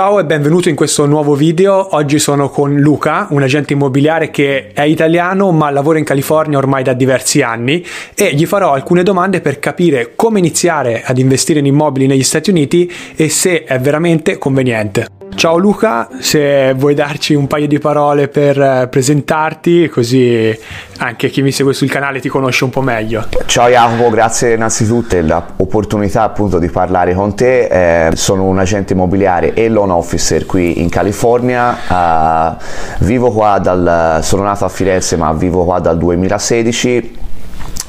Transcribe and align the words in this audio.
Ciao 0.00 0.18
e 0.18 0.24
benvenuto 0.24 0.70
in 0.70 0.76
questo 0.76 1.04
nuovo 1.04 1.34
video. 1.34 1.94
Oggi 1.94 2.18
sono 2.18 2.48
con 2.48 2.74
Luca, 2.74 3.26
un 3.32 3.42
agente 3.42 3.74
immobiliare 3.74 4.30
che 4.30 4.72
è 4.72 4.80
italiano 4.84 5.52
ma 5.52 5.68
lavora 5.68 5.98
in 5.98 6.06
California 6.06 6.56
ormai 6.56 6.82
da 6.82 6.94
diversi 6.94 7.42
anni 7.42 7.84
e 8.14 8.32
gli 8.34 8.46
farò 8.46 8.72
alcune 8.72 9.02
domande 9.02 9.42
per 9.42 9.58
capire 9.58 10.12
come 10.16 10.38
iniziare 10.38 11.02
ad 11.04 11.18
investire 11.18 11.58
in 11.58 11.66
immobili 11.66 12.06
negli 12.06 12.22
Stati 12.22 12.48
Uniti 12.48 12.90
e 13.14 13.28
se 13.28 13.64
è 13.64 13.78
veramente 13.78 14.38
conveniente. 14.38 15.19
Ciao 15.40 15.56
Luca, 15.56 16.06
se 16.18 16.74
vuoi 16.74 16.92
darci 16.92 17.32
un 17.32 17.46
paio 17.46 17.66
di 17.66 17.78
parole 17.78 18.28
per 18.28 18.60
eh, 18.60 18.88
presentarti, 18.90 19.88
così 19.88 20.54
anche 20.98 21.30
chi 21.30 21.40
mi 21.40 21.50
segue 21.50 21.72
sul 21.72 21.88
canale 21.88 22.20
ti 22.20 22.28
conosce 22.28 22.64
un 22.64 22.68
po' 22.68 22.82
meglio. 22.82 23.26
Ciao 23.46 23.68
Jacopo, 23.68 24.10
grazie 24.10 24.52
innanzitutto 24.52 25.14
dell'opportunità 25.14 26.24
appunto 26.24 26.58
di 26.58 26.68
parlare 26.68 27.14
con 27.14 27.34
te. 27.34 28.08
Eh, 28.08 28.16
sono 28.16 28.44
un 28.44 28.58
agente 28.58 28.92
immobiliare 28.92 29.54
e 29.54 29.70
loan 29.70 29.88
officer 29.88 30.44
qui 30.44 30.82
in 30.82 30.90
California. 30.90 31.74
Uh, 31.88 33.04
vivo 33.06 33.30
qua 33.30 33.58
dal, 33.58 34.18
sono 34.22 34.42
nato 34.42 34.66
a 34.66 34.68
Firenze 34.68 35.16
ma 35.16 35.32
vivo 35.32 35.64
qua 35.64 35.78
dal 35.78 35.96
2016 35.96 37.16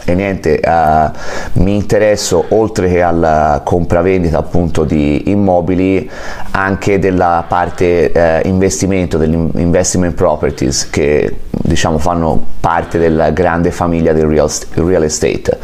e 0.06 0.14
niente, 0.16 0.60
uh, 0.64 1.60
mi 1.62 1.76
interesso 1.76 2.46
oltre 2.50 2.90
che 2.90 3.02
alla 3.02 3.62
compravendita 3.64 4.38
appunto 4.38 4.84
di 4.84 5.30
immobili 5.30 6.10
anche 6.52 7.00
della 7.00 7.46
parte 7.48 8.12
uh, 8.44 8.48
investimento, 8.48 9.18
dell'investment 9.18 10.16
properties 10.16 10.90
che 10.90 11.36
diciamo 11.50 11.98
fanno 11.98 12.44
parte 12.60 12.98
della 12.98 13.32
grande 13.32 13.72
famiglia 13.72 14.14
del 14.14 14.26
real, 14.26 14.50
real 14.74 15.04
estate. 15.04 15.58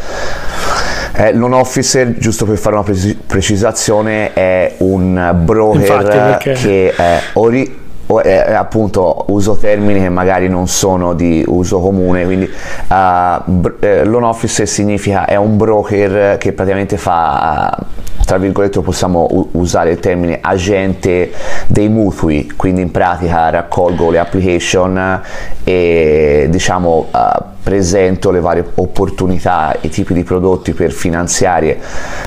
Eh, 1.14 1.34
loan 1.34 1.54
officer, 1.54 2.16
giusto 2.17 2.45
per 2.45 2.58
fare 2.58 2.76
una 2.76 2.86
precisazione, 3.26 4.34
è 4.34 4.76
un 4.78 5.36
broker 5.44 5.81
Infatti, 5.81 6.52
che 6.52 6.94
è 6.95 7.19
ori- 7.34 7.77
eh, 8.08 8.30
eh, 8.30 8.53
appunto 8.53 9.25
uso 9.30 9.55
termini 9.55 10.00
che 10.00 10.09
magari 10.09 10.47
non 10.47 10.67
sono 10.67 11.13
di 11.13 11.44
uso 11.45 11.80
comune 11.80 12.23
quindi 12.23 12.45
uh, 12.45 13.73
eh, 13.80 14.05
loan 14.05 14.23
officer 14.23 14.66
significa 14.66 15.25
è 15.25 15.36
un 15.36 15.58
broker 15.58 16.38
che 16.38 16.53
praticamente 16.53 16.95
fa 16.95 17.78
tra 18.25 18.38
virgolette 18.38 18.80
possiamo 18.80 19.47
usare 19.52 19.91
il 19.91 20.00
termine 20.00 20.39
agente 20.41 21.31
dei 21.67 21.89
mutui 21.89 22.52
quindi 22.55 22.81
in 22.81 22.91
pratica 22.91 23.50
raccolgo 23.50 24.09
le 24.09 24.19
application 24.19 25.22
e 25.63 26.47
diciamo 26.50 27.08
uh, 27.11 27.55
presento 27.68 28.32
le 28.32 28.40
varie 28.40 28.66
opportunità 28.76 29.82
e 29.82 29.90
tipi 29.90 30.14
di 30.14 30.23
prodotti 30.23 30.72
per 30.72 30.94
finanziare 30.94 31.78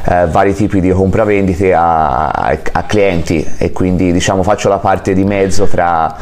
eh, 0.05 0.27
vari 0.27 0.53
tipi 0.53 0.83
di 0.83 0.91
compravendite 0.91 1.73
a, 1.73 2.29
a, 2.29 2.83
clienti 2.83 3.49
e 3.57 3.73
quindi 3.73 4.13
diciamo 4.13 4.43
faccio 4.43 4.69
la 4.69 4.77
parte 4.77 5.15
di 5.15 5.25
mezzo 5.25 5.65
tra 5.65 6.15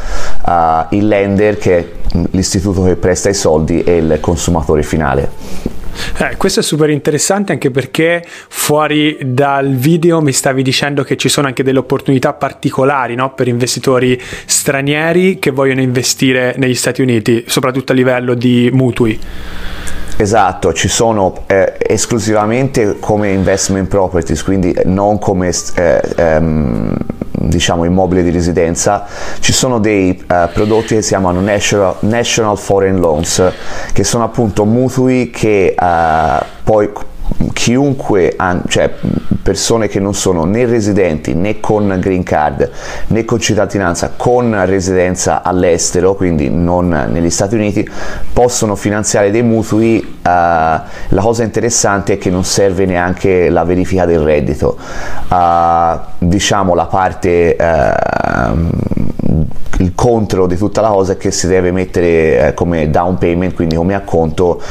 uh, 0.45 0.95
il 0.95 1.05
lender 1.05 1.57
che 1.57 1.77
è 1.77 1.87
l'istituto 2.31 2.83
che 2.83 2.95
presta 2.95 3.27
i 3.27 3.33
soldi 3.33 3.83
e 3.83 3.97
il 3.97 4.19
consumatore 4.21 4.83
finale. 4.83 5.78
Eh, 6.17 6.37
questo 6.37 6.59
è 6.59 6.63
super 6.63 6.89
interessante 6.89 7.51
anche 7.51 7.71
perché 7.71 8.23
fuori 8.25 9.17
dal 9.21 9.75
video 9.75 10.21
mi 10.21 10.33
stavi 10.33 10.61
dicendo 10.61 11.03
che 11.03 11.15
ci 11.17 11.29
sono 11.29 11.47
anche 11.47 11.63
delle 11.63 11.79
opportunità 11.79 12.33
particolari 12.33 13.15
no? 13.15 13.33
per 13.33 13.47
investitori 13.47 14.19
stranieri 14.45 15.39
che 15.39 15.51
vogliono 15.51 15.81
investire 15.81 16.55
negli 16.57 16.75
Stati 16.75 17.01
Uniti, 17.01 17.45
soprattutto 17.47 17.91
a 17.91 17.95
livello 17.95 18.33
di 18.33 18.69
mutui. 18.71 19.19
Esatto, 20.17 20.73
ci 20.73 20.89
sono 20.89 21.43
eh, 21.47 21.75
esclusivamente 21.77 22.97
come 22.99 23.29
investment 23.29 23.87
properties, 23.87 24.43
quindi 24.43 24.77
non 24.83 25.17
come 25.17 25.49
eh, 25.75 26.01
ehm, 26.17 26.93
diciamo 27.49 27.83
immobile 27.83 28.23
di 28.23 28.29
residenza, 28.31 29.05
ci 29.39 29.51
sono 29.51 29.79
dei 29.79 30.23
uh, 30.27 30.49
prodotti 30.53 30.95
che 30.95 31.01
si 31.01 31.09
chiamano 31.09 31.41
National, 31.41 31.95
National, 32.01 32.57
Foreign 32.57 32.99
Loans, 32.99 33.51
che 33.91 34.03
sono 34.03 34.23
appunto 34.23 34.65
mutui 34.65 35.29
che 35.31 35.75
uh, 35.77 36.45
poi 36.63 36.89
chiunque, 37.53 38.35
cioè 38.67 38.91
persone 39.41 39.87
che 39.87 39.99
non 39.99 40.13
sono 40.13 40.43
né 40.43 40.65
residenti 40.65 41.33
né 41.33 41.59
con 41.59 41.97
green 41.99 42.23
card 42.23 42.69
né 43.07 43.25
con 43.25 43.39
cittadinanza 43.39 44.13
con 44.15 44.65
residenza 44.65 45.41
all'estero, 45.41 46.15
quindi 46.15 46.49
non 46.49 46.89
negli 47.09 47.29
Stati 47.29 47.55
Uniti, 47.55 47.89
possono 48.31 48.75
finanziare 48.75 49.31
dei 49.31 49.43
mutui. 49.43 50.17
Uh, 50.19 50.27
la 50.29 51.21
cosa 51.21 51.43
interessante 51.43 52.13
è 52.13 52.17
che 52.17 52.29
non 52.29 52.43
serve 52.43 52.85
neanche 52.85 53.49
la 53.49 53.63
verifica 53.63 54.05
del 54.05 54.19
reddito. 54.19 54.77
Uh, 55.29 55.99
diciamo 56.19 56.75
la 56.75 56.85
parte 56.85 57.55
uh, 57.57 58.97
il 59.79 59.93
contro 59.95 60.45
di 60.45 60.57
tutta 60.57 60.81
la 60.81 60.89
cosa 60.89 61.13
è 61.13 61.17
che 61.17 61.31
si 61.31 61.47
deve 61.47 61.71
mettere 61.71 62.47
eh, 62.47 62.53
come 62.53 62.89
down 62.89 63.17
payment, 63.17 63.53
quindi 63.53 63.75
come 63.75 63.95
acconto 63.95 64.61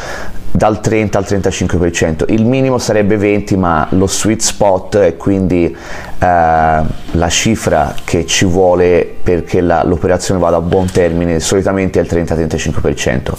dal 0.50 0.80
30 0.80 1.18
al 1.18 1.24
35%, 1.28 2.24
il 2.28 2.44
minimo 2.44 2.78
sarebbe 2.78 3.16
20 3.16 3.56
ma 3.56 3.86
lo 3.90 4.06
sweet 4.06 4.40
spot 4.40 4.96
è 4.98 5.16
quindi 5.16 5.64
eh, 5.64 5.76
la 6.18 7.28
cifra 7.28 7.94
che 8.04 8.26
ci 8.26 8.44
vuole 8.44 9.16
perché 9.22 9.60
la, 9.60 9.84
l'operazione 9.84 10.40
vada 10.40 10.56
a 10.56 10.60
buon 10.60 10.90
termine 10.90 11.38
solitamente 11.40 12.00
è 12.00 12.02
il 12.02 12.08
30-35%. 12.10 13.32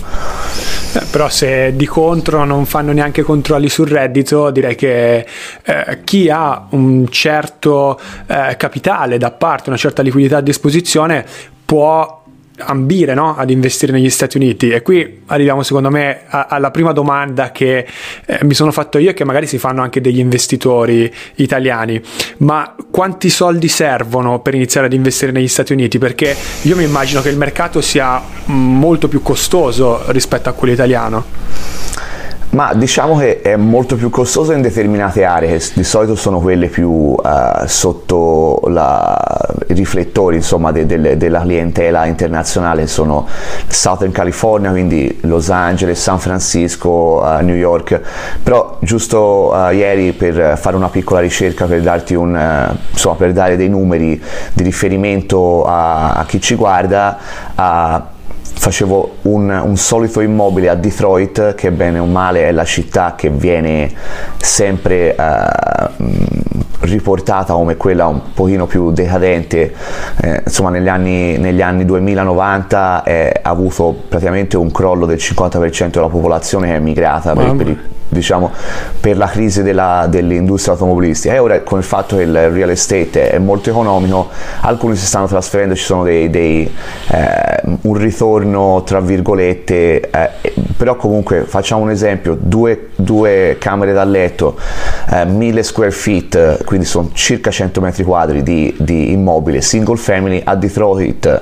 Eh, 0.91 1.01
però 1.11 1.29
se 1.29 1.75
di 1.75 1.85
contro 1.85 2.43
non 2.45 2.65
fanno 2.65 2.91
neanche 2.91 3.21
controlli 3.21 3.69
sul 3.69 3.87
reddito 3.87 4.49
direi 4.49 4.75
che 4.75 5.25
eh, 5.63 5.99
chi 6.03 6.29
ha 6.29 6.67
un 6.69 7.07
certo 7.09 7.99
eh, 8.27 8.55
capitale 8.57 9.17
da 9.17 9.31
parte, 9.31 9.69
una 9.69 9.77
certa 9.77 10.01
liquidità 10.01 10.37
a 10.37 10.41
disposizione 10.41 11.25
può 11.65 12.18
ambire 12.59 13.13
no? 13.13 13.35
ad 13.35 13.49
investire 13.49 13.91
negli 13.91 14.09
Stati 14.09 14.37
Uniti. 14.37 14.69
E 14.69 14.81
qui 14.81 15.21
arriviamo 15.27 15.63
secondo 15.63 15.89
me 15.89 16.21
a, 16.27 16.47
alla 16.49 16.71
prima 16.71 16.91
domanda 16.91 17.51
che 17.51 17.85
eh, 18.25 18.39
mi 18.43 18.53
sono 18.53 18.71
fatto 18.71 18.97
io 18.97 19.11
e 19.11 19.13
che 19.13 19.25
magari 19.25 19.47
si 19.47 19.57
fanno 19.57 19.81
anche 19.81 20.01
degli 20.01 20.19
investitori 20.19 21.11
italiani. 21.35 22.01
Ma 22.37 22.75
quanti 22.91 23.29
soldi 23.29 23.67
servono 23.67 24.39
per 24.39 24.55
iniziare 24.55 24.87
ad 24.87 24.93
investire 24.93 25.31
negli 25.31 25.47
Stati 25.47 25.73
Uniti? 25.73 25.97
Perché 25.97 26.35
io 26.63 26.75
mi 26.75 26.83
immagino 26.83 27.21
che 27.21 27.29
il 27.29 27.37
mercato 27.37 27.81
sia 27.81 28.21
molto 28.45 29.07
più 29.07 29.21
costoso 29.21 30.03
rispetto 30.07 30.49
a 30.49 30.53
quello 30.53 30.73
italiano 30.73 31.25
ma 32.51 32.73
diciamo 32.73 33.15
che 33.17 33.41
è 33.41 33.55
molto 33.55 33.95
più 33.95 34.09
costoso 34.09 34.53
in 34.53 34.61
determinate 34.61 35.23
aree, 35.23 35.57
che 35.57 35.65
di 35.73 35.83
solito 35.83 36.15
sono 36.15 36.39
quelle 36.39 36.67
più 36.67 36.89
uh, 36.89 37.17
sotto 37.65 38.61
la, 38.67 39.17
i 39.67 39.73
riflettori 39.73 40.37
insomma, 40.37 40.71
de, 40.71 40.85
de, 40.85 41.15
della 41.15 41.41
clientela 41.41 42.05
internazionale, 42.05 42.87
sono 42.87 43.27
Southern 43.67 44.11
California, 44.11 44.71
quindi 44.71 45.19
Los 45.21 45.49
Angeles, 45.49 46.01
San 46.01 46.17
Francisco, 46.17 47.21
uh, 47.23 47.43
New 47.43 47.55
York, 47.55 48.01
però 48.41 48.77
giusto 48.81 49.53
uh, 49.53 49.71
ieri 49.71 50.13
per 50.13 50.57
fare 50.57 50.75
una 50.75 50.89
piccola 50.89 51.19
ricerca 51.19 51.65
per 51.65 51.81
darti 51.81 52.15
un, 52.15 52.75
insomma, 52.91 53.15
per 53.15 53.31
dare 53.31 53.57
dei 53.57 53.69
numeri 53.69 54.19
di 54.53 54.63
riferimento 54.63 55.65
a, 55.65 56.13
a 56.13 56.25
chi 56.25 56.41
ci 56.41 56.55
guarda, 56.55 57.17
facevo 58.59 59.15
un, 59.21 59.49
un, 59.49 59.77
solito 59.77 60.19
immobile 60.19 60.67
a 60.67 60.75
Detroit 60.75 61.55
che 61.55 61.71
bene 61.71 61.97
o 61.97 62.05
male 62.05 62.45
è 62.45 62.51
la 62.51 62.65
città 62.65 63.15
che 63.15 63.29
viene 63.29 63.89
sempre 64.35 65.15
uh, 65.17 66.03
riportata 66.81 67.53
come 67.53 67.77
quella 67.77 68.07
un 68.07 68.33
pochino 68.33 68.67
più 68.67 68.91
decadente. 68.91 69.73
Eh, 70.21 70.41
insomma 70.43 70.71
negli 70.71 70.89
anni, 70.89 71.37
negli 71.37 71.61
anni 71.61 71.85
2090 71.85 73.03
ha 73.05 73.49
avuto 73.49 73.95
praticamente 74.09 74.57
un 74.57 74.71
crollo 74.71 75.05
del 75.05 75.17
50% 75.17 75.91
della 75.91 76.09
popolazione 76.09 76.67
che 76.67 76.75
è 76.75 76.79
migrata 76.79 77.33
per, 77.33 77.55
per, 77.55 77.77
diciamo, 78.09 78.51
per 78.99 79.17
la 79.17 79.27
crisi 79.27 79.63
della, 79.63 80.07
dell'industria 80.09 80.73
automobilistica. 80.73 81.33
E 81.33 81.39
ora 81.39 81.61
con 81.61 81.77
il 81.77 81.85
fatto 81.85 82.17
che 82.17 82.23
il 82.23 82.49
real 82.49 82.69
estate 82.69 83.29
è 83.29 83.37
molto 83.37 83.69
economico 83.69 84.29
alcuni 84.61 84.95
si 84.95 85.05
stanno 85.05 85.27
trasferendo 85.27 85.75
ci 85.75 85.83
sono 85.83 86.03
dei, 86.03 86.29
dei 86.29 86.71
eh, 87.11 87.61
un 87.81 87.93
ritorno 87.93 88.83
tra 88.85 88.99
virgolette 88.99 90.09
eh, 90.09 90.29
però 90.75 90.95
comunque 90.95 91.43
facciamo 91.43 91.81
un 91.81 91.89
esempio 91.89 92.37
due, 92.39 92.89
due 92.95 93.57
camere 93.59 93.93
da 93.93 94.03
letto 94.03 94.57
eh, 95.11 95.25
1000 95.25 95.63
square 95.63 95.91
feet 95.91 96.63
quindi 96.63 96.85
sono 96.85 97.09
circa 97.13 97.51
100 97.51 97.81
metri 97.81 98.03
quadri 98.03 98.43
di, 98.43 98.73
di 98.77 99.11
immobile 99.11 99.61
single 99.61 99.97
family 99.97 100.41
a 100.43 100.55
Detroit 100.55 101.41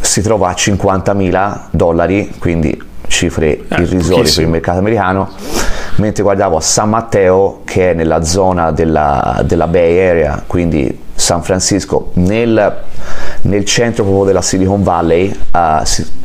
si 0.00 0.22
trova 0.22 0.48
a 0.48 0.52
50.000 0.52 1.58
dollari 1.70 2.34
quindi 2.38 2.86
cifre 3.08 3.64
eh, 3.68 3.82
irrisorie 3.82 4.32
per 4.32 4.42
il 4.42 4.48
mercato 4.48 4.78
americano 4.78 5.30
mentre 5.98 6.22
guardavo 6.22 6.56
a 6.56 6.60
San 6.60 6.90
Matteo 6.90 7.60
che 7.64 7.90
è 7.90 7.94
nella 7.94 8.22
zona 8.22 8.70
della, 8.72 9.42
della 9.44 9.66
Bay 9.66 9.98
Area 9.98 10.42
quindi 10.46 11.06
San 11.14 11.42
Francisco 11.42 12.10
nel 12.14 12.84
nel 13.42 13.64
centro 13.64 14.04
proprio 14.04 14.24
della 14.24 14.42
Silicon 14.42 14.82
Valley 14.82 15.34
a 15.52 15.84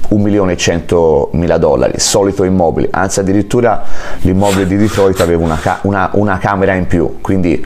1 0.10 0.22
milione 0.22 0.54
e 0.54 0.58
100 0.58 1.30
mila 1.34 1.58
dollari, 1.58 2.00
solito 2.00 2.44
immobile, 2.44 2.88
anzi 2.92 3.20
addirittura 3.20 3.84
l'immobile 4.22 4.68
di 4.68 4.78
Detroit 4.78 5.20
aveva 5.22 5.44
una, 5.44 5.58
ca- 5.58 5.80
una, 5.84 6.10
una, 6.14 6.38
camera 6.38 6.74
in 6.74 6.88
più, 6.88 7.20
quindi 7.22 7.66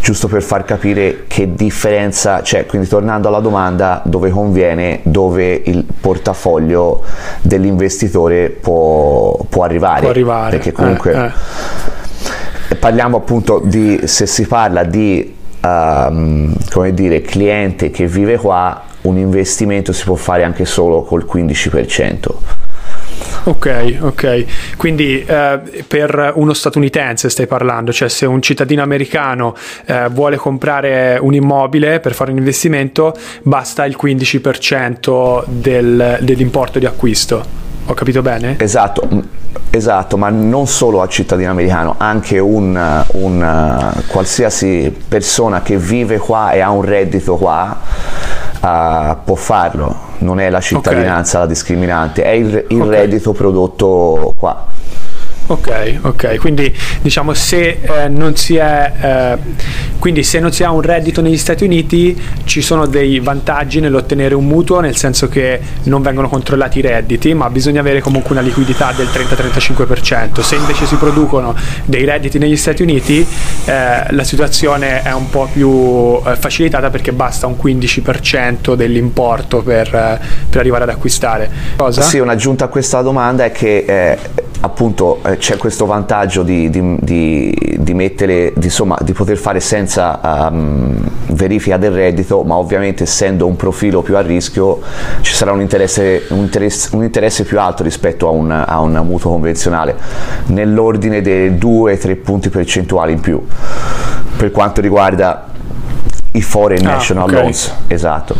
giusto 0.00 0.26
per 0.28 0.42
far 0.42 0.64
capire 0.64 1.24
che 1.26 1.54
differenza 1.54 2.40
c'è, 2.40 2.66
quindi 2.66 2.88
tornando 2.88 3.28
alla 3.28 3.40
domanda 3.40 4.00
dove 4.04 4.30
conviene, 4.30 5.00
dove 5.02 5.62
il 5.64 5.84
portafoglio 6.00 7.02
dell'investitore 7.42 8.50
può, 8.50 9.38
può 9.48 9.62
arrivare, 9.62 10.00
può 10.00 10.10
arrivare. 10.10 10.50
perché 10.50 10.72
comunque 10.72 11.12
eh, 11.12 11.32
eh. 12.70 12.74
parliamo 12.74 13.18
appunto 13.18 13.60
di, 13.62 14.00
se 14.04 14.26
si 14.26 14.46
parla 14.46 14.82
di 14.82 15.42
um, 15.64 16.54
come 16.70 16.92
dire, 16.92 17.22
cliente 17.22 17.90
che 17.90 18.06
vive 18.06 18.36
qua, 18.36 18.82
un 19.02 19.16
investimento 19.18 19.92
si 19.92 20.04
può 20.04 20.14
fare 20.14 20.44
anche 20.44 20.64
solo 20.64 21.02
col 21.02 21.26
15%. 21.30 22.62
Ok, 23.46 23.98
ok. 24.00 24.44
Quindi 24.76 25.22
eh, 25.22 25.60
per 25.86 26.32
uno 26.36 26.54
statunitense 26.54 27.28
stai 27.28 27.46
parlando, 27.46 27.92
cioè 27.92 28.08
se 28.08 28.24
un 28.24 28.40
cittadino 28.40 28.82
americano 28.82 29.54
eh, 29.84 30.08
vuole 30.10 30.36
comprare 30.36 31.18
un 31.20 31.34
immobile 31.34 32.00
per 32.00 32.14
fare 32.14 32.30
un 32.30 32.38
investimento, 32.38 33.14
basta 33.42 33.84
il 33.84 33.98
15% 34.00 35.44
del, 35.46 36.18
dell'importo 36.22 36.78
di 36.78 36.86
acquisto. 36.86 37.63
Ho 37.86 37.94
capito 37.94 38.22
bene? 38.22 38.56
Esatto, 38.58 39.06
esatto, 39.70 40.16
ma 40.16 40.30
non 40.30 40.66
solo 40.66 41.02
al 41.02 41.08
cittadino 41.08 41.50
americano, 41.50 41.94
anche 41.98 42.38
un, 42.38 43.04
un, 43.12 43.92
qualsiasi 44.06 44.94
persona 45.06 45.60
che 45.60 45.76
vive 45.76 46.18
qua 46.18 46.52
e 46.52 46.60
ha 46.60 46.70
un 46.70 46.82
reddito 46.82 47.36
qua 47.36 47.78
uh, 48.60 49.16
può 49.22 49.34
farlo. 49.34 50.12
Non 50.18 50.40
è 50.40 50.48
la 50.48 50.60
cittadinanza 50.60 51.36
okay. 51.36 51.40
la 51.40 51.52
discriminante, 51.52 52.22
è 52.22 52.30
il, 52.30 52.64
il 52.68 52.80
okay. 52.80 52.90
reddito 52.90 53.32
prodotto 53.32 54.32
qua. 54.36 54.64
Ok, 55.46 55.98
ok, 56.00 56.36
quindi 56.38 56.74
diciamo 57.02 57.34
se 57.34 57.80
eh, 57.82 58.08
non 58.08 58.34
si 58.34 58.56
è 58.56 58.92
eh, 58.98 59.38
quindi 60.04 60.22
se 60.22 60.38
non 60.38 60.52
si 60.52 60.62
ha 60.62 60.70
un 60.70 60.82
reddito 60.82 61.22
negli 61.22 61.38
Stati 61.38 61.64
Uniti 61.64 62.20
ci 62.44 62.60
sono 62.60 62.84
dei 62.86 63.20
vantaggi 63.20 63.80
nell'ottenere 63.80 64.34
un 64.34 64.44
mutuo, 64.44 64.80
nel 64.80 64.96
senso 64.96 65.28
che 65.28 65.58
non 65.84 66.02
vengono 66.02 66.28
controllati 66.28 66.80
i 66.80 66.82
redditi, 66.82 67.32
ma 67.32 67.48
bisogna 67.48 67.80
avere 67.80 68.02
comunque 68.02 68.32
una 68.32 68.42
liquidità 68.42 68.92
del 68.92 69.06
30-35%. 69.06 70.42
Se 70.42 70.56
invece 70.56 70.84
si 70.84 70.96
producono 70.96 71.54
dei 71.86 72.04
redditi 72.04 72.36
negli 72.36 72.56
Stati 72.56 72.82
Uniti 72.82 73.26
eh, 73.64 74.12
la 74.12 74.24
situazione 74.24 75.02
è 75.02 75.12
un 75.14 75.30
po' 75.30 75.48
più 75.50 76.20
eh, 76.22 76.36
facilitata 76.36 76.90
perché 76.90 77.12
basta 77.12 77.46
un 77.46 77.56
15% 77.58 78.74
dell'importo 78.74 79.62
per, 79.62 79.86
eh, 79.94 80.20
per 80.50 80.60
arrivare 80.60 80.82
ad 80.82 80.90
acquistare. 80.90 81.50
Cosa? 81.76 82.02
Sì, 82.02 82.18
un'aggiunta 82.18 82.66
a 82.66 82.68
questa 82.68 83.00
domanda 83.00 83.44
è 83.44 83.52
che 83.52 83.84
eh, 83.86 84.18
appunto 84.60 85.20
c'è 85.36 85.56
questo 85.56 85.86
vantaggio 85.86 86.42
di, 86.42 86.70
di, 86.70 86.96
di, 87.00 87.76
di 87.78 87.94
mettere, 87.94 88.52
insomma, 88.60 88.98
di 89.00 89.12
poter 89.12 89.36
fare 89.36 89.60
senza 89.60 90.20
um, 90.50 90.96
verifica 91.28 91.76
del 91.76 91.92
reddito, 91.92 92.42
ma 92.42 92.56
ovviamente 92.56 93.04
essendo 93.04 93.46
un 93.46 93.56
profilo 93.56 94.02
più 94.02 94.16
a 94.16 94.20
rischio 94.20 94.80
ci 95.20 95.32
sarà 95.32 95.52
un 95.52 95.60
interesse, 95.60 96.24
un 96.28 96.38
interesse, 96.38 96.94
un 96.96 97.04
interesse 97.04 97.44
più 97.44 97.58
alto 97.60 97.82
rispetto 97.82 98.26
a 98.28 98.30
un, 98.30 98.50
a 98.50 98.80
un 98.80 99.00
mutuo 99.04 99.30
convenzionale, 99.30 99.96
nell'ordine 100.46 101.20
dei 101.20 101.50
2-3 101.52 102.16
punti 102.16 102.48
percentuali 102.48 103.12
in 103.12 103.20
più 103.20 103.42
per 104.36 104.50
quanto 104.50 104.80
riguarda 104.80 105.46
i 106.32 106.42
foreign 106.42 106.86
ah, 106.86 106.94
national 106.94 107.24
okay. 107.24 107.40
loans. 107.40 107.72
Esatto. 107.86 108.36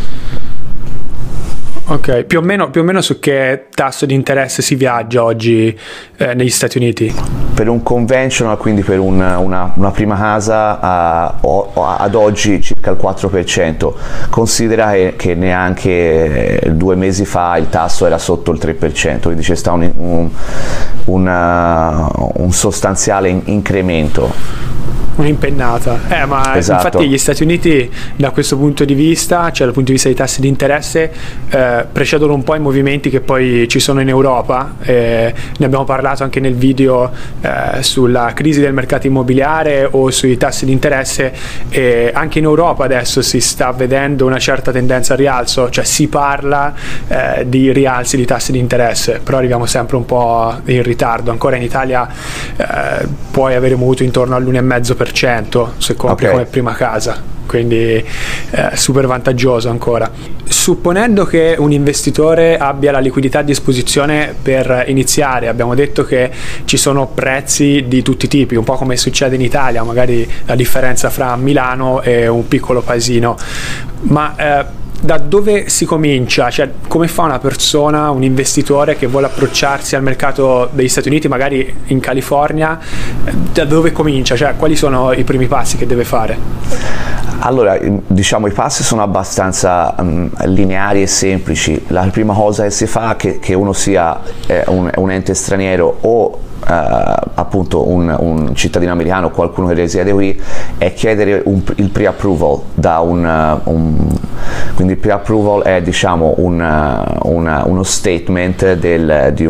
Ok, 1.86 2.24
più 2.24 2.38
o, 2.38 2.42
meno, 2.42 2.70
più 2.70 2.80
o, 2.80 2.84
meno, 2.84 3.02
su 3.02 3.18
che 3.18 3.66
tasso 3.74 4.06
di 4.06 4.14
interesse 4.14 4.62
si 4.62 4.74
viaggia 4.74 5.22
oggi 5.22 5.78
eh, 6.16 6.32
negli 6.32 6.48
Stati 6.48 6.78
Uniti? 6.78 7.14
Per 7.54 7.68
un 7.68 7.82
conventional, 7.82 8.56
quindi 8.56 8.82
per 8.82 8.98
un, 8.98 9.20
una, 9.20 9.70
una, 9.74 9.90
prima 9.90 10.16
casa, 10.16 10.80
a, 10.80 11.24
a, 11.26 11.96
ad 11.98 12.14
oggi 12.14 12.62
circa 12.62 12.90
il 12.90 12.96
4%. 12.98 13.92
Considera 14.30 14.92
che, 14.92 15.12
che, 15.18 15.34
neanche 15.34 16.62
due 16.70 16.94
mesi 16.96 17.26
fa 17.26 17.54
il 17.58 17.68
tasso 17.68 18.06
era 18.06 18.16
sotto 18.16 18.50
il 18.50 18.58
3%, 18.58 19.20
quindi 19.20 19.42
c'è 19.42 19.54
stato 19.54 19.76
un, 19.76 20.30
un, 21.04 22.00
un 22.36 22.52
sostanziale 22.52 23.28
incremento 23.44 24.72
un'impennata. 25.16 26.00
Eh, 26.08 26.24
ma 26.26 26.56
esatto. 26.56 26.86
infatti 26.86 27.08
gli 27.08 27.18
Stati 27.18 27.42
Uniti 27.42 27.90
da 28.16 28.30
questo 28.30 28.56
punto 28.56 28.84
di 28.84 28.94
vista, 28.94 29.50
cioè 29.52 29.66
dal 29.66 29.74
punto 29.74 29.88
di 29.88 29.92
vista 29.92 30.08
dei 30.08 30.16
tassi 30.16 30.40
di 30.40 30.48
interesse, 30.48 31.12
eh, 31.50 31.86
precedono 31.90 32.34
un 32.34 32.42
po' 32.42 32.54
i 32.54 32.60
movimenti 32.60 33.10
che 33.10 33.20
poi 33.20 33.66
ci 33.68 33.80
sono 33.80 34.00
in 34.00 34.08
Europa. 34.08 34.76
Eh, 34.82 35.34
ne 35.56 35.66
abbiamo 35.66 35.84
parlato 35.84 36.22
anche 36.22 36.40
nel 36.40 36.54
video 36.54 37.10
eh, 37.40 37.82
sulla 37.82 38.32
crisi 38.34 38.60
del 38.60 38.72
mercato 38.72 39.06
immobiliare 39.06 39.88
o 39.90 40.10
sui 40.10 40.36
tassi 40.36 40.64
di 40.64 40.72
interesse. 40.72 41.32
Anche 42.12 42.38
in 42.38 42.44
Europa 42.44 42.84
adesso 42.84 43.22
si 43.22 43.40
sta 43.40 43.72
vedendo 43.72 44.26
una 44.26 44.38
certa 44.38 44.72
tendenza 44.72 45.12
al 45.12 45.18
rialzo, 45.18 45.70
cioè 45.70 45.84
si 45.84 46.08
parla 46.08 46.74
eh, 47.08 47.44
di 47.48 47.72
rialzi 47.72 48.16
di 48.16 48.24
tassi 48.24 48.52
di 48.52 48.58
interesse, 48.58 49.20
però 49.22 49.38
arriviamo 49.38 49.66
sempre 49.66 49.96
un 49.96 50.04
po' 50.04 50.54
in 50.66 50.82
ritardo. 50.82 51.30
Ancora 51.30 51.56
in 51.56 51.62
Italia 51.62 52.08
eh, 52.56 53.06
puoi 53.30 53.54
avere 53.54 53.74
mutuo 53.74 54.04
intorno 54.04 54.36
all'1,5% 54.36 55.03
se 55.78 55.94
compri 55.94 56.26
okay. 56.26 56.36
come 56.36 56.48
prima 56.50 56.74
casa 56.74 57.32
quindi 57.46 58.02
eh, 58.50 58.70
super 58.74 59.06
vantaggioso 59.06 59.68
ancora. 59.70 60.10
Supponendo 60.44 61.24
che 61.24 61.54
un 61.58 61.72
investitore 61.72 62.56
abbia 62.56 62.92
la 62.92 62.98
liquidità 62.98 63.40
a 63.40 63.42
disposizione 63.42 64.34
per 64.40 64.84
iniziare, 64.88 65.48
abbiamo 65.48 65.74
detto 65.74 66.04
che 66.04 66.30
ci 66.64 66.76
sono 66.76 67.06
prezzi 67.06 67.84
di 67.86 68.02
tutti 68.02 68.26
i 68.26 68.28
tipi, 68.28 68.56
un 68.56 68.64
po' 68.64 68.74
come 68.74 68.96
succede 68.96 69.34
in 69.34 69.40
Italia, 69.40 69.82
magari 69.82 70.28
la 70.46 70.54
differenza 70.54 71.10
fra 71.10 71.36
Milano 71.36 72.02
e 72.02 72.26
un 72.26 72.46
piccolo 72.48 72.80
paesino, 72.82 73.36
ma 74.02 74.34
eh, 74.36 74.82
da 75.04 75.18
dove 75.18 75.68
si 75.68 75.84
comincia? 75.84 76.48
Cioè, 76.48 76.70
come 76.88 77.08
fa 77.08 77.24
una 77.24 77.38
persona, 77.38 78.10
un 78.10 78.22
investitore 78.22 78.96
che 78.96 79.06
vuole 79.06 79.26
approcciarsi 79.26 79.94
al 79.96 80.02
mercato 80.02 80.70
degli 80.72 80.88
Stati 80.88 81.08
Uniti, 81.08 81.28
magari 81.28 81.74
in 81.86 82.00
California, 82.00 82.78
da 83.52 83.64
dove 83.66 83.92
comincia? 83.92 84.34
Cioè, 84.34 84.56
quali 84.56 84.76
sono 84.76 85.12
i 85.12 85.22
primi 85.22 85.46
passi 85.46 85.76
che 85.76 85.86
deve 85.86 86.04
fare? 86.04 86.38
Allora, 87.40 87.78
diciamo 87.78 88.46
i 88.46 88.52
passi 88.52 88.82
sono 88.82 89.02
abbastanza 89.02 89.94
um, 89.98 90.30
lineari 90.46 91.02
e 91.02 91.06
semplici. 91.06 91.84
La 91.88 92.08
prima 92.10 92.32
cosa 92.32 92.62
che 92.62 92.70
si 92.70 92.86
fa 92.86 93.12
è 93.12 93.16
che, 93.16 93.38
che 93.38 93.52
uno 93.52 93.74
sia 93.74 94.18
eh, 94.46 94.64
un, 94.68 94.90
un 94.94 95.10
ente 95.10 95.34
straniero 95.34 95.98
o 96.00 96.38
appunto 96.66 97.88
un, 97.88 98.14
un, 98.18 98.54
cittadino 98.54 98.92
americano 98.92 99.26
o 99.26 99.30
qualcuno 99.30 99.68
che 99.68 99.74
risiede 99.74 100.12
qui 100.12 100.40
è 100.78 100.92
chiedere 100.94 101.42
un, 101.44 101.62
il 101.76 101.90
pre-approval 101.90 102.60
da 102.74 103.00
un, 103.00 103.24
uh, 103.64 103.70
un, 103.70 104.08
quindi 104.74 104.94
il 104.94 104.98
pre-approval 104.98 105.62
è 105.62 105.82
diciamo 105.82 106.34
una, 106.38 107.18
una, 107.22 107.64
uno 107.66 107.82
statement 107.82 108.74
del, 108.74 109.32
di 109.34 109.44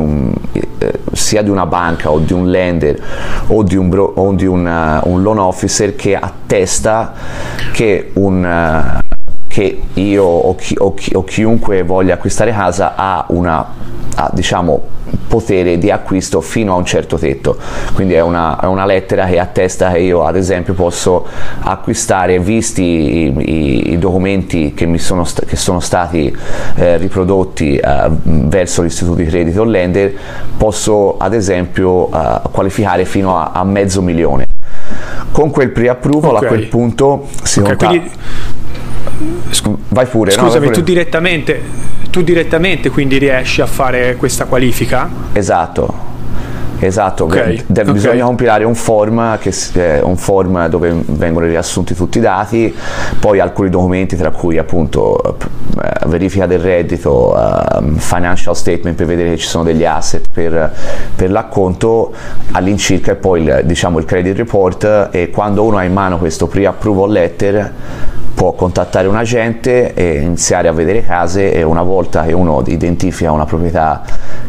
eh, 0.78 1.00
sia 1.12 1.42
di 1.42 1.50
una 1.50 1.66
banca 1.66 2.10
o 2.10 2.18
di 2.18 2.32
un 2.32 2.50
lender 2.50 3.00
o 3.46 3.62
di 3.62 3.76
un, 3.76 3.88
bro, 3.88 4.12
o 4.16 4.32
di 4.32 4.46
un 4.46 4.62
loan 5.22 5.38
officer 5.38 5.94
che 5.94 6.16
attesta 6.16 7.12
che 7.72 8.10
un 8.14 9.02
che 9.54 9.82
io 9.94 10.24
o, 10.24 10.56
chi, 10.56 10.74
o, 10.76 10.94
chi, 10.94 11.14
o, 11.14 11.22
chiunque 11.22 11.84
voglia 11.84 12.14
acquistare 12.14 12.50
casa 12.50 12.94
ha 12.96 13.24
una 13.28 13.64
ha, 14.16 14.28
diciamo 14.32 14.82
potere 15.28 15.78
di 15.78 15.92
acquisto 15.92 16.40
fino 16.40 16.72
a 16.72 16.76
un 16.76 16.84
certo 16.84 17.16
tetto 17.18 17.56
quindi 17.92 18.14
è 18.14 18.20
una, 18.20 18.58
è 18.58 18.66
una, 18.66 18.84
lettera 18.84 19.26
che 19.26 19.38
attesta 19.38 19.92
che 19.92 20.00
io 20.00 20.24
ad 20.24 20.34
esempio 20.34 20.74
posso 20.74 21.24
acquistare 21.60 22.40
visti 22.40 22.82
i, 22.82 23.34
i, 23.38 23.92
i 23.92 23.98
documenti 23.98 24.74
che, 24.74 24.86
mi 24.86 24.98
sono, 24.98 25.22
st- 25.22 25.44
che 25.44 25.54
sono 25.54 25.78
stati 25.78 26.36
eh, 26.74 26.96
riprodotti 26.96 27.76
eh, 27.76 28.10
verso 28.24 28.82
l'istituto 28.82 29.18
di 29.18 29.26
credito 29.26 29.62
lender 29.62 30.12
posso 30.56 31.16
ad 31.16 31.32
esempio 31.32 32.10
eh, 32.12 32.40
qualificare 32.50 33.04
fino 33.04 33.38
a, 33.38 33.52
a, 33.52 33.62
mezzo 33.62 34.02
milione 34.02 34.48
con 35.30 35.50
quel 35.50 35.70
pre-approval 35.70 36.34
okay. 36.34 36.44
a 36.44 36.48
quel 36.48 36.66
punto 36.66 37.28
si 37.44 37.60
okay, 37.60 37.70
conta 37.70 37.86
quindi... 37.86 38.10
vai 39.88 40.06
pure 40.06 40.30
scusami 40.30 40.52
no, 40.52 40.58
vai 40.58 40.68
pure. 40.68 40.74
tu 40.74 40.82
direttamente 40.82 41.62
tu 42.10 42.22
direttamente 42.22 42.90
quindi 42.90 43.18
riesci 43.18 43.60
a 43.60 43.66
fare 43.66 44.14
questa 44.14 44.44
qualifica? 44.44 45.08
Esatto. 45.32 46.12
Esatto, 46.78 47.24
okay, 47.24 47.62
De- 47.66 47.80
okay. 47.80 47.92
bisogna 47.92 48.24
compilare 48.24 48.64
un 48.64 48.74
form, 48.74 49.38
che, 49.38 49.54
eh, 49.74 50.00
un 50.00 50.16
form 50.16 50.68
dove 50.68 50.94
vengono 51.06 51.46
riassunti 51.46 51.94
tutti 51.94 52.18
i 52.18 52.20
dati, 52.20 52.74
poi 53.18 53.40
alcuni 53.40 53.70
documenti 53.70 54.16
tra 54.16 54.30
cui 54.30 54.58
appunto 54.58 55.38
eh, 55.82 56.06
verifica 56.06 56.46
del 56.46 56.58
reddito, 56.58 57.34
eh, 57.36 57.82
financial 57.96 58.54
statement 58.54 58.96
per 58.96 59.06
vedere 59.06 59.30
che 59.30 59.38
ci 59.38 59.46
sono 59.46 59.64
degli 59.64 59.84
asset 59.84 60.28
per, 60.30 60.72
per 61.16 61.30
l'acconto 61.30 62.12
all'incirca 62.50 63.12
e 63.12 63.14
poi 63.14 63.42
il, 63.42 63.62
diciamo, 63.64 63.98
il 63.98 64.04
credit 64.04 64.36
report 64.36 65.08
e 65.10 65.30
quando 65.30 65.62
uno 65.62 65.78
ha 65.78 65.84
in 65.84 65.92
mano 65.92 66.18
questo 66.18 66.48
pre-approval 66.48 67.10
letter 67.10 67.72
può 68.34 68.52
contattare 68.52 69.06
un 69.06 69.16
agente 69.16 69.94
e 69.94 70.16
iniziare 70.16 70.68
a 70.68 70.72
vedere 70.72 71.02
case 71.02 71.52
e 71.52 71.62
una 71.62 71.82
volta 71.82 72.24
che 72.24 72.32
uno 72.32 72.62
identifica 72.66 73.30
una 73.30 73.44
proprietà 73.44 74.02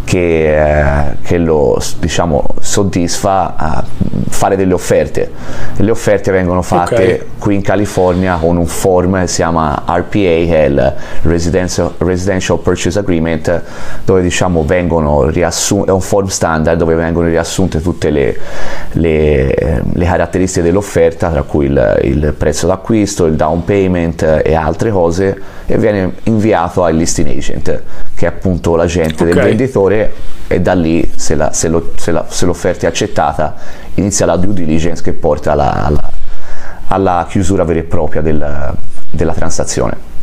che, 0.03 1.09
eh, 1.09 1.15
che 1.21 1.37
lo 1.37 1.79
diciamo, 1.99 2.45
soddisfa 2.59 3.55
a 3.55 3.83
fare 4.27 4.55
delle 4.55 4.73
offerte. 4.73 5.31
Le 5.77 5.91
offerte 5.91 6.31
vengono 6.31 6.61
fatte 6.61 6.93
okay. 6.93 7.21
qui 7.37 7.55
in 7.55 7.61
California 7.61 8.37
con 8.37 8.57
un 8.57 8.65
form 8.65 9.19
che 9.21 9.27
si 9.27 9.37
chiama 9.37 9.83
RPA, 9.85 10.03
che 10.11 10.63
è 10.63 10.65
il 10.65 10.93
Residential, 11.21 11.93
Residential 11.99 12.59
Purchase 12.59 12.99
Agreement, 12.99 13.61
dove 14.03 14.21
diciamo 14.21 14.63
vengono 14.65 15.29
riassunte, 15.29 15.89
è 15.89 15.93
un 15.93 16.01
form 16.01 16.27
standard 16.27 16.77
dove 16.77 16.95
vengono 16.95 17.27
riassunte 17.27 17.81
tutte 17.81 18.09
le, 18.09 18.37
le, 18.93 19.83
le 19.93 20.05
caratteristiche 20.05 20.65
dell'offerta, 20.65 21.29
tra 21.29 21.43
cui 21.43 21.65
il, 21.65 21.99
il 22.03 22.33
prezzo 22.37 22.67
d'acquisto, 22.67 23.25
il 23.25 23.35
down 23.35 23.63
payment 23.63 23.73
e 23.83 24.53
altre 24.55 24.91
cose, 24.91 25.41
e 25.65 25.77
viene 25.77 26.13
inviato 26.23 26.83
al 26.83 26.95
listing 26.95 27.27
agent, 27.29 27.83
che 28.15 28.25
è 28.25 28.29
appunto 28.29 28.75
l'agente 28.75 29.23
okay. 29.23 29.33
del 29.33 29.43
venditore 29.43 30.13
e 30.47 30.61
da 30.61 30.73
lì 30.73 31.11
se, 31.15 31.35
la, 31.35 31.51
se, 31.51 31.67
lo, 31.67 31.91
se, 31.95 32.11
la, 32.11 32.25
se, 32.27 32.45
l'offerta 32.45 32.85
è 32.85 32.89
accettata 32.89 33.55
inizia 33.95 34.25
la 34.25 34.37
due 34.37 34.53
diligence 34.53 35.01
che 35.01 35.13
porta 35.13 35.53
alla, 35.53 35.85
alla, 35.85 36.11
alla 36.87 37.25
chiusura 37.29 37.63
vera 37.63 37.79
e 37.79 37.83
propria 37.83 38.21
del, 38.21 38.73
della 39.09 39.33
transazione. 39.33 40.13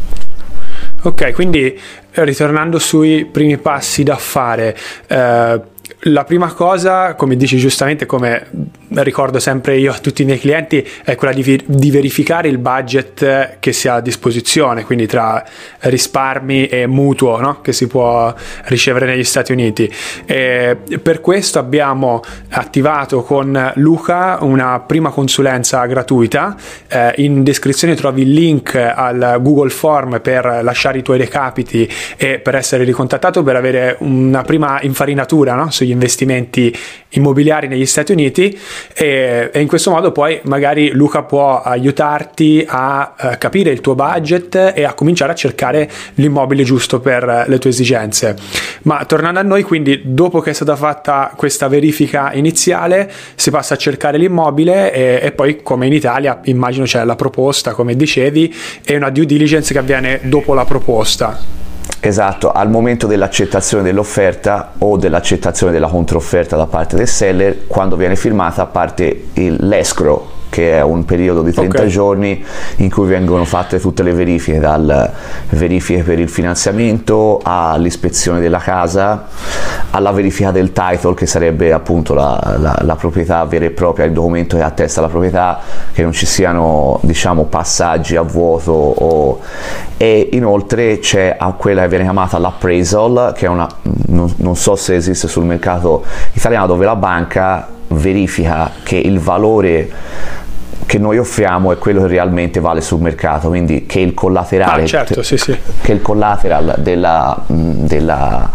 Ok, 1.02 1.32
quindi 1.32 1.78
ritornando 2.14 2.78
sui 2.78 3.24
primi 3.24 3.58
passi 3.58 4.02
da 4.02 4.16
fare, 4.16 4.76
eh, 5.08 5.60
la 6.06 6.24
prima 6.24 6.52
cosa, 6.52 7.14
come 7.14 7.36
dici 7.36 7.58
giustamente, 7.58 8.06
come 8.06 8.46
ricordo 8.94 9.38
sempre 9.38 9.78
io 9.78 9.92
a 9.92 9.98
tutti 9.98 10.22
i 10.22 10.24
miei 10.24 10.38
clienti, 10.38 10.86
è 11.04 11.14
quella 11.14 11.32
di, 11.32 11.62
di, 11.64 11.90
verificare 11.90 12.48
il 12.48 12.58
budget 12.58 13.58
che 13.60 13.72
si 13.72 13.86
ha 13.86 13.94
a 13.94 14.00
disposizione, 14.00 14.84
quindi 14.84 15.06
tra 15.06 15.44
risparmi 15.80 16.66
e 16.66 16.86
mutuo 16.88 17.40
no? 17.40 17.60
che 17.60 17.72
si 17.72 17.86
può 17.86 18.34
ricevere 18.64 19.06
negli 19.06 19.22
Stati 19.22 19.52
Uniti. 19.52 19.90
E 20.26 20.76
per 21.00 21.20
questo 21.20 21.60
abbiamo 21.60 22.20
attivato 22.50 23.22
con 23.22 23.72
Luca 23.76 24.38
una 24.40 24.80
prima 24.80 25.10
consulenza 25.10 25.84
gratuita. 25.86 26.56
Eh, 26.88 27.14
in 27.18 27.44
descrizione 27.44 27.94
trovi 27.94 28.22
il 28.22 28.32
link 28.32 28.74
al 28.74 29.38
Google 29.40 29.70
Form 29.70 30.20
per 30.20 30.60
lasciare 30.62 30.98
i 30.98 31.02
tuoi 31.02 31.18
recapiti 31.18 31.88
e 32.16 32.40
per 32.40 32.56
essere 32.56 32.82
ricontattato 32.82 33.44
per 33.44 33.54
avere 33.54 33.96
una 34.00 34.42
prima 34.42 34.80
infarinatura 34.82 35.54
no? 35.54 35.70
sugli 35.70 35.91
investimenti 35.92 36.76
immobiliari 37.10 37.68
negli 37.68 37.86
Stati 37.86 38.12
Uniti 38.12 38.58
e, 38.94 39.50
e, 39.52 39.60
in 39.60 39.66
questo 39.66 39.90
modo 39.90 40.12
poi 40.12 40.40
magari 40.44 40.90
Luca 40.90 41.22
può 41.22 41.60
aiutarti 41.60 42.64
a 42.66 43.14
uh, 43.18 43.28
capire 43.38 43.70
il 43.70 43.80
tuo 43.80 43.94
budget 43.94 44.72
e 44.74 44.84
a 44.84 44.94
cominciare 44.94 45.32
a 45.32 45.34
cercare 45.34 45.90
l'immobile 46.14 46.62
giusto 46.64 47.00
per 47.00 47.44
le 47.46 47.58
tue 47.58 47.70
esigenze. 47.70 48.36
Ma 48.82 49.04
tornando 49.04 49.40
a 49.40 49.42
noi, 49.42 49.62
quindi 49.62 50.00
dopo 50.04 50.40
che 50.40 50.50
è 50.50 50.52
stata 50.52 50.76
fatta 50.76 51.32
questa 51.36 51.68
verifica 51.68 52.32
iniziale 52.32 53.10
si 53.34 53.50
passa 53.50 53.74
a 53.74 53.76
cercare 53.76 54.18
l'immobile 54.18 54.92
e, 54.92 55.20
e 55.22 55.32
poi 55.32 55.62
come 55.62 55.86
in 55.86 55.92
Italia 55.92 56.40
immagino 56.44 56.84
c'è 56.84 57.04
la 57.04 57.16
proposta, 57.16 57.72
come 57.72 57.94
dicevi, 57.94 58.54
e 58.84 58.96
una 58.96 59.10
due 59.10 59.26
diligence 59.26 59.72
che 59.72 59.78
avviene 59.78 60.20
dopo 60.22 60.54
la 60.54 60.64
proposta. 60.64 61.70
Esatto, 62.00 62.50
al 62.52 62.68
momento 62.68 63.06
dell'accettazione 63.06 63.82
dell'offerta 63.84 64.72
o 64.78 64.96
dell'accettazione 64.96 65.72
della 65.72 65.88
controfferta 65.88 66.56
da 66.56 66.66
parte 66.66 66.96
del 66.96 67.08
seller, 67.08 67.66
quando 67.66 67.96
viene 67.96 68.16
firmata 68.16 68.66
parte 68.66 69.28
l'escrow 69.34 70.40
che 70.52 70.76
è 70.76 70.82
un 70.82 71.06
periodo 71.06 71.40
di 71.40 71.50
30 71.50 71.78
okay. 71.78 71.88
giorni 71.88 72.44
in 72.76 72.90
cui 72.90 73.06
vengono 73.06 73.46
fatte 73.46 73.80
tutte 73.80 74.02
le 74.02 74.12
verifiche, 74.12 74.58
dal 74.58 75.10
verifiche 75.48 76.02
per 76.02 76.18
il 76.18 76.28
finanziamento 76.28 77.40
all'ispezione 77.42 78.38
della 78.38 78.58
casa, 78.58 79.28
alla 79.92 80.10
verifica 80.10 80.50
del 80.50 80.72
title 80.72 81.14
che 81.14 81.24
sarebbe 81.24 81.72
appunto 81.72 82.12
la, 82.12 82.56
la, 82.58 82.76
la, 82.82 82.96
proprietà 82.96 83.42
vera 83.46 83.64
e 83.64 83.70
propria, 83.70 84.04
il 84.04 84.12
documento 84.12 84.58
che 84.58 84.62
attesta 84.62 85.00
la 85.00 85.08
proprietà, 85.08 85.58
che 85.90 86.02
non 86.02 86.12
ci 86.12 86.26
siano 86.26 87.00
diciamo 87.00 87.44
passaggi 87.44 88.16
a 88.16 88.22
vuoto 88.22 88.72
o... 88.72 89.40
e 89.96 90.28
inoltre 90.32 90.98
c'è 90.98 91.38
quella 91.56 91.80
che 91.80 91.88
viene 91.88 92.04
chiamata 92.04 92.36
l'appraisal 92.36 93.32
che 93.34 93.46
è 93.46 93.48
una, 93.48 93.66
non, 94.08 94.30
non 94.36 94.54
so 94.54 94.76
se 94.76 94.96
esiste 94.96 95.28
sul 95.28 95.44
mercato 95.44 96.04
italiano 96.34 96.66
dove 96.66 96.84
la 96.84 96.96
banca 96.96 97.68
verifica 97.92 98.70
che 98.82 98.96
il 98.96 99.18
valore 99.18 99.90
che 100.92 100.98
noi 100.98 101.16
offriamo 101.16 101.72
è 101.72 101.78
quello 101.78 102.02
che 102.02 102.08
realmente 102.08 102.60
vale 102.60 102.82
sul 102.82 103.00
mercato, 103.00 103.48
quindi 103.48 103.86
che 103.86 103.98
il 104.00 104.12
collaterale, 104.12 104.82
ah, 104.82 104.86
certo, 104.86 105.22
sì, 105.22 105.38
sì. 105.38 105.56
Che 105.80 105.90
il 105.90 106.02
collateral 106.02 106.74
della, 106.80 107.34
della, 107.46 108.50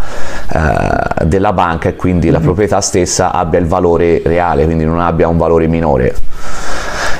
uh, 0.52 1.24
della 1.24 1.52
banca 1.52 1.88
e 1.88 1.96
quindi 1.96 2.26
mm-hmm. 2.26 2.34
la 2.36 2.40
proprietà 2.40 2.80
stessa 2.80 3.32
abbia 3.32 3.58
il 3.58 3.66
valore 3.66 4.22
reale, 4.24 4.66
quindi 4.66 4.84
non 4.84 5.00
abbia 5.00 5.26
un 5.26 5.36
valore 5.36 5.66
minore. 5.66 6.14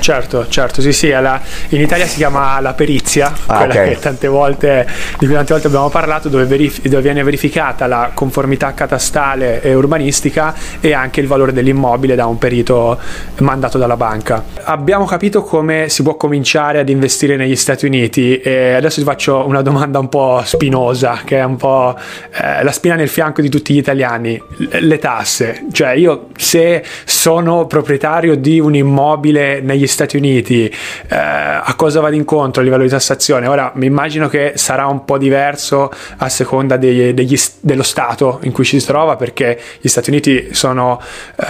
Certo, 0.00 0.46
certo, 0.48 0.80
sì, 0.80 0.92
sì, 0.92 1.08
la, 1.10 1.40
in 1.70 1.80
Italia 1.80 2.06
si 2.06 2.16
chiama 2.16 2.60
la 2.60 2.72
perizia, 2.72 3.32
ah, 3.46 3.56
quella 3.58 3.72
okay. 3.72 3.88
che 3.90 3.98
tante 3.98 4.28
volte, 4.28 4.86
di 5.18 5.26
cui 5.26 5.34
tante 5.34 5.52
volte 5.52 5.66
abbiamo 5.66 5.88
parlato, 5.88 6.28
dove, 6.28 6.44
verif- 6.44 6.86
dove, 6.86 7.02
viene 7.02 7.22
verificata 7.22 7.86
la 7.86 8.10
conformità 8.14 8.72
catastale 8.74 9.60
e 9.60 9.74
urbanistica 9.74 10.54
e 10.80 10.92
anche 10.92 11.20
il 11.20 11.26
valore 11.26 11.52
dell'immobile 11.52 12.14
da 12.14 12.26
un 12.26 12.38
perito 12.38 12.98
mandato 13.38 13.78
dalla 13.78 13.96
banca. 13.96 14.44
Abbiamo 14.64 15.04
capito 15.04 15.42
come 15.42 15.88
si 15.88 16.02
può 16.02 16.16
cominciare 16.16 16.78
ad 16.78 16.88
investire 16.88 17.36
negli 17.36 17.56
Stati 17.56 17.86
Uniti 17.86 18.40
e 18.40 18.74
adesso 18.74 19.00
ti 19.00 19.06
faccio 19.06 19.46
una 19.46 19.62
domanda 19.62 19.98
un 19.98 20.08
po' 20.08 20.40
spinosa, 20.44 21.20
che 21.24 21.38
è 21.38 21.44
un 21.44 21.56
po' 21.56 21.96
eh, 22.32 22.62
la 22.62 22.72
spina 22.72 22.94
nel 22.94 23.08
fianco 23.08 23.40
di 23.40 23.48
tutti 23.48 23.74
gli 23.74 23.78
italiani, 23.78 24.40
le 24.56 24.98
tasse. 24.98 25.64
Cioè 25.72 25.90
io 25.90 26.28
se 26.36 26.84
sono 27.04 27.66
proprietario 27.66 28.36
di 28.36 28.60
un 28.60 28.74
immobile 28.74 29.60
negli 29.60 29.86
Stati 29.88 30.16
Uniti, 30.16 30.66
eh, 30.66 31.16
a 31.16 31.74
cosa 31.76 32.00
vado 32.00 32.14
incontro 32.14 32.60
a 32.60 32.64
livello 32.64 32.82
di 32.82 32.88
tassazione? 32.88 33.46
Ora 33.46 33.72
mi 33.74 33.86
immagino 33.86 34.28
che 34.28 34.52
sarà 34.56 34.86
un 34.86 35.04
po' 35.04 35.18
diverso 35.18 35.90
a 36.18 36.28
seconda 36.28 36.76
degli, 36.76 37.12
degli, 37.12 37.36
dello 37.60 37.82
Stato 37.82 38.38
in 38.42 38.52
cui 38.52 38.64
ci 38.64 38.78
si 38.78 38.86
trova, 38.86 39.16
perché 39.16 39.58
gli 39.80 39.88
Stati 39.88 40.10
Uniti 40.10 40.48
sono 40.52 41.00
eh, 41.36 41.44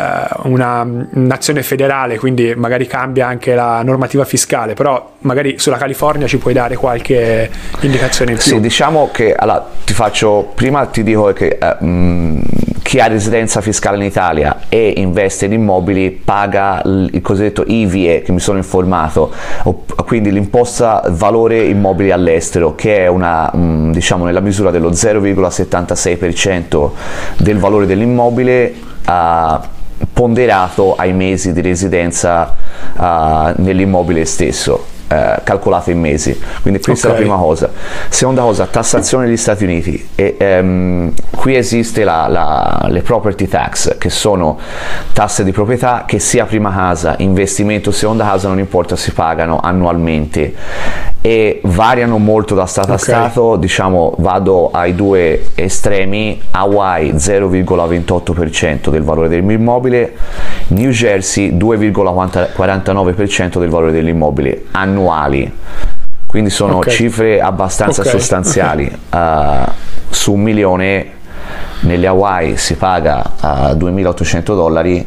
una 0.44 0.86
nazione 1.10 1.62
federale, 1.62 2.18
quindi 2.18 2.54
magari 2.54 2.86
cambia 2.86 3.26
anche 3.26 3.54
la 3.54 3.82
normativa 3.82 4.24
fiscale, 4.24 4.74
però 4.74 5.14
magari 5.20 5.58
sulla 5.58 5.76
California 5.76 6.26
ci 6.26 6.38
puoi 6.38 6.54
dare 6.54 6.76
qualche 6.76 7.50
indicazione 7.80 8.32
in 8.32 8.38
più. 8.38 8.52
Sì, 8.52 8.60
diciamo 8.60 9.10
che 9.12 9.34
allora, 9.34 9.68
ti 9.84 9.92
faccio, 9.92 10.50
prima 10.54 10.86
ti 10.86 11.02
dico 11.02 11.32
che 11.32 11.58
eh, 11.60 11.84
mh, 11.84 12.40
chi 12.82 12.98
ha 13.00 13.06
residenza 13.06 13.60
fiscale 13.60 13.96
in 13.96 14.02
Italia 14.02 14.62
e 14.68 14.94
investe 14.96 15.44
in 15.46 15.52
immobili 15.52 16.10
paga 16.10 16.82
il 16.84 17.20
cosiddetto 17.22 17.64
IVE 17.66 18.22
che 18.22 18.32
mi 18.32 18.40
sono 18.40 18.58
informato, 18.58 19.32
quindi 20.06 20.32
l'imposta 20.32 21.04
valore 21.08 21.64
immobili 21.64 22.10
all'estero 22.10 22.74
che 22.74 23.04
è 23.04 23.06
una 23.06 23.50
diciamo 23.52 24.24
nella 24.24 24.40
misura 24.40 24.70
dello 24.70 24.90
0,76% 24.90 26.90
del 27.38 27.58
valore 27.58 27.86
dell'immobile 27.86 28.74
uh, 29.06 29.58
ponderato 30.12 30.96
ai 30.96 31.12
mesi 31.12 31.52
di 31.52 31.60
residenza 31.60 32.54
uh, 32.96 33.52
nell'immobile 33.56 34.24
stesso 34.24 34.96
eh, 35.08 35.40
calcolate 35.42 35.90
in 35.90 36.00
mesi. 36.00 36.38
Quindi 36.62 36.80
questa 36.80 37.08
okay. 37.08 37.18
è 37.18 37.22
la 37.22 37.26
prima 37.26 37.42
cosa. 37.42 37.70
Seconda 38.08 38.42
cosa, 38.42 38.66
tassazione 38.66 39.26
negli 39.26 39.36
Stati 39.36 39.64
Uniti. 39.64 40.08
E, 40.14 40.36
ehm, 40.38 41.12
qui 41.34 41.56
esiste 41.56 42.04
la, 42.04 42.26
la, 42.28 42.86
le 42.88 43.00
property 43.00 43.48
tax, 43.48 43.96
che 43.98 44.10
sono 44.10 44.58
tasse 45.12 45.44
di 45.44 45.52
proprietà 45.52 46.04
che 46.06 46.18
sia 46.18 46.44
prima 46.44 46.72
casa, 46.72 47.14
investimento, 47.18 47.90
seconda 47.90 48.24
casa, 48.24 48.48
non 48.48 48.58
importa, 48.58 48.96
si 48.96 49.12
pagano 49.12 49.58
annualmente 49.62 50.54
e 51.20 51.60
variano 51.64 52.18
molto 52.18 52.54
da 52.54 52.66
stato 52.66 52.92
okay. 52.92 52.96
a 52.96 52.98
stato. 52.98 53.56
Diciamo, 53.56 54.14
vado 54.18 54.70
ai 54.70 54.94
due 54.94 55.46
estremi. 55.54 56.40
Hawaii 56.50 57.12
0,28% 57.12 58.90
del 58.90 59.02
valore 59.02 59.28
dell'immobile, 59.28 60.14
New 60.68 60.90
Jersey 60.90 61.56
2,49% 61.56 63.58
del 63.58 63.68
valore 63.68 63.92
dell'immobile 63.92 64.64
annuali, 64.72 65.50
quindi 66.26 66.50
sono 66.50 66.76
okay. 66.76 66.92
cifre 66.92 67.40
abbastanza 67.40 68.02
okay. 68.02 68.12
sostanziali. 68.12 68.98
Uh, 69.10 69.64
su 70.10 70.32
un 70.32 70.40
milione 70.40 71.16
nelle 71.80 72.06
Hawaii 72.06 72.56
si 72.56 72.74
paga 72.74 73.32
uh, 73.40 73.46
eh, 73.46 73.74
2.800 73.74 74.42
dollari, 74.42 75.06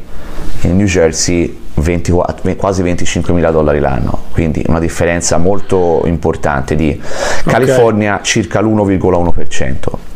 in 0.61 0.77
New 0.77 0.85
Jersey 0.85 1.59
24, 1.75 2.55
quasi 2.55 2.81
25 2.81 3.33
mila 3.33 3.51
dollari 3.51 3.79
l'anno, 3.79 4.23
quindi 4.31 4.63
una 4.67 4.79
differenza 4.79 5.37
molto 5.37 6.01
importante 6.05 6.75
di 6.75 6.99
California 7.45 8.19
circa 8.21 8.61
l'1,1%. 8.61 10.09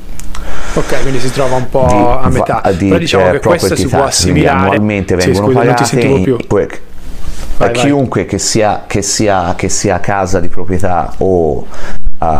Ok, 0.77 1.01
quindi 1.03 1.21
si 1.21 1.31
trova 1.31 1.55
un 1.55 1.69
po' 1.69 1.85
di, 1.87 1.95
a 1.95 2.29
metà. 2.29 2.61
Di, 2.75 2.87
Però 2.87 2.99
diciamo 2.99 3.31
che 3.31 3.39
questo 3.39 3.75
si 3.77 3.87
può 3.87 4.03
assimilare. 4.03 4.57
Annualmente 4.59 5.15
vengono 5.15 5.47
sì, 5.47 5.53
scusa, 5.53 5.59
pagate 5.59 6.01
in, 6.01 6.37
vai, 7.57 7.71
chiunque 7.71 8.21
vai. 8.21 8.29
Che, 8.29 8.37
sia, 8.37 8.83
che, 8.85 9.01
sia, 9.01 9.53
che 9.55 9.69
sia 9.69 10.01
casa 10.01 10.41
di 10.41 10.49
proprietà 10.49 11.13
o 11.19 11.59
uh, 11.59 11.65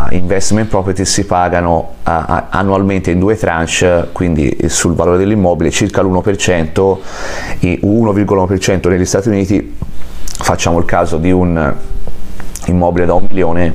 investment 0.09 0.67
property 0.67 1.05
si 1.05 1.25
pagano 1.25 1.93
uh, 2.03 2.11
annualmente 2.49 3.11
in 3.11 3.19
due 3.19 3.37
tranche, 3.37 4.09
quindi 4.11 4.57
sul 4.67 4.95
valore 4.95 5.17
dell'immobile 5.17 5.71
circa 5.71 6.01
l'1%, 6.01 6.97
1,1% 7.61 8.89
negli 8.89 9.05
Stati 9.05 9.29
Uniti, 9.29 9.77
facciamo 10.25 10.77
il 10.79 10.85
caso 10.85 11.17
di 11.17 11.31
un 11.31 11.73
immobile 12.65 13.05
da 13.05 13.13
un 13.13 13.27
milione, 13.29 13.73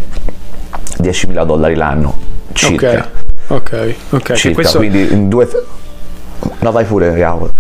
10.000 0.98 1.46
dollari 1.46 1.74
l'anno 1.74 2.14
circa. 2.52 2.90
Ok, 2.90 3.08
ok, 3.54 3.94
ok. 4.10 4.32
Circa, 4.32 4.54
questo... 4.54 4.78
quindi 4.78 5.12
in 5.12 5.28
due... 5.28 5.48
No, 6.60 6.72
vai 6.72 6.84
pure, 6.84 7.12
Jacopo 7.12 7.52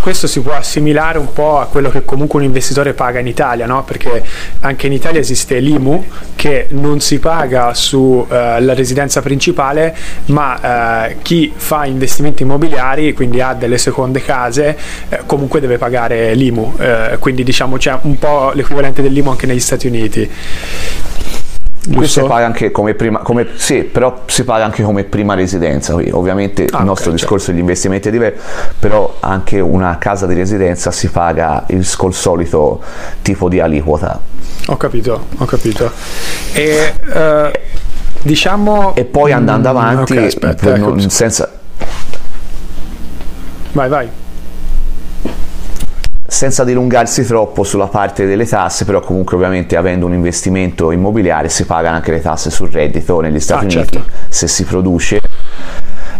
questo 0.00 0.26
si 0.26 0.40
può 0.40 0.52
assimilare 0.52 1.18
un 1.18 1.32
po' 1.32 1.58
a 1.58 1.66
quello 1.66 1.90
che 1.90 2.04
comunque 2.04 2.38
un 2.38 2.44
investitore 2.44 2.94
paga 2.94 3.18
in 3.18 3.26
Italia, 3.26 3.66
no? 3.66 3.84
perché 3.84 4.22
anche 4.60 4.86
in 4.86 4.92
Italia 4.92 5.20
esiste 5.20 5.58
l'IMU 5.58 6.04
che 6.34 6.68
non 6.70 7.00
si 7.00 7.18
paga 7.18 7.74
sulla 7.74 8.58
uh, 8.58 8.74
residenza 8.74 9.20
principale, 9.20 9.94
ma 10.26 11.08
uh, 11.08 11.14
chi 11.22 11.52
fa 11.54 11.84
investimenti 11.84 12.42
immobiliari, 12.42 13.12
quindi 13.12 13.40
ha 13.40 13.52
delle 13.52 13.78
seconde 13.78 14.22
case, 14.22 14.76
uh, 15.08 15.16
comunque 15.26 15.60
deve 15.60 15.76
pagare 15.76 16.34
l'IMU, 16.34 16.74
eh, 16.78 17.16
quindi 17.18 17.42
diciamo 17.44 17.76
c'è 17.76 17.98
un 18.02 18.18
po' 18.18 18.52
l'equivalente 18.54 19.02
dell'IMU 19.02 19.30
anche 19.30 19.46
negli 19.46 19.60
Stati 19.60 19.86
Uniti. 19.86 20.30
Qui 21.92 22.06
si 22.06 22.20
paga 22.22 22.46
anche 22.46 22.70
come 22.70 22.94
prima, 22.94 23.18
come, 23.18 23.46
sì, 23.56 23.82
però 23.82 24.22
si 24.26 24.44
paga 24.44 24.64
anche 24.64 24.82
come 24.82 25.04
prima 25.04 25.34
residenza. 25.34 25.92
Qui. 25.92 26.10
Ovviamente 26.10 26.66
ah, 26.70 26.78
il 26.78 26.84
nostro 26.84 27.10
okay, 27.10 27.20
discorso 27.20 27.46
certo. 27.46 27.50
degli 27.52 27.60
investimenti 27.60 28.08
è 28.08 28.10
diverso, 28.10 28.42
però 28.78 29.16
anche 29.20 29.60
una 29.60 29.98
casa 29.98 30.26
di 30.26 30.34
residenza 30.34 30.90
si 30.90 31.08
paga 31.08 31.64
il, 31.68 31.86
col 31.96 32.14
solito 32.14 32.80
tipo 33.20 33.48
di 33.48 33.60
aliquota. 33.60 34.18
Ho 34.68 34.76
capito, 34.76 35.26
ho 35.36 35.44
capito. 35.44 35.90
E, 36.52 36.94
uh, 37.04 37.50
diciamo... 38.22 38.94
e 38.94 39.04
poi 39.04 39.32
andando 39.32 39.70
mm, 39.70 39.76
avanti, 39.76 40.12
okay, 40.12 40.26
aspetta, 40.26 40.76
non, 40.76 40.98
ecco. 40.98 41.08
senza... 41.10 41.50
Vai, 43.72 43.88
vai 43.88 44.08
senza 46.34 46.64
dilungarsi 46.64 47.24
troppo 47.24 47.62
sulla 47.62 47.86
parte 47.86 48.26
delle 48.26 48.44
tasse, 48.44 48.84
però 48.84 48.98
comunque 48.98 49.36
ovviamente 49.36 49.76
avendo 49.76 50.04
un 50.04 50.14
investimento 50.14 50.90
immobiliare 50.90 51.48
si 51.48 51.64
pagano 51.64 51.94
anche 51.94 52.10
le 52.10 52.20
tasse 52.20 52.50
sul 52.50 52.70
reddito 52.70 53.20
negli 53.20 53.38
Stati 53.38 53.66
ah, 53.66 53.78
Uniti 53.78 53.98
certo. 53.98 54.10
se 54.28 54.48
si 54.48 54.64
produce 54.64 55.20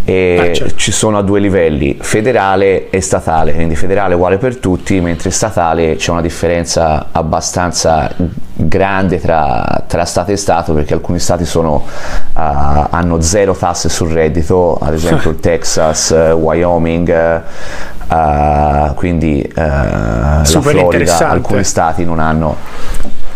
ah, 0.07 0.53
certo. 0.53 0.77
ci 0.77 0.93
sono 0.93 1.19
a 1.19 1.23
due 1.23 1.41
livelli, 1.41 1.97
federale 2.01 2.91
e 2.91 3.01
statale, 3.01 3.55
quindi 3.55 3.75
federale 3.75 4.15
uguale 4.15 4.37
per 4.37 4.57
tutti, 4.57 5.01
mentre 5.01 5.31
statale 5.31 5.97
c'è 5.97 6.11
una 6.11 6.21
differenza 6.21 7.07
abbastanza 7.11 8.13
grande 8.55 9.19
tra, 9.19 9.85
tra 9.87 10.05
Stato 10.05 10.31
e 10.33 10.37
Stato 10.37 10.75
perché 10.75 10.93
alcuni 10.93 11.19
Stati 11.19 11.45
sono, 11.45 11.77
uh, 11.77 12.31
hanno 12.35 13.21
zero 13.21 13.55
tasse 13.55 13.89
sul 13.89 14.11
reddito, 14.11 14.79
ad 14.81 14.93
esempio 14.93 15.31
il 15.31 15.41
Texas, 15.41 16.11
uh, 16.11 16.33
Wyoming, 16.35 17.43
uh, 18.09 18.95
quindi 18.95 19.51
la 19.55 20.43
Florida, 20.45 21.29
alcuni 21.31 21.65
Stati 21.65 22.05
non 22.05 22.19
hanno. 22.19 22.57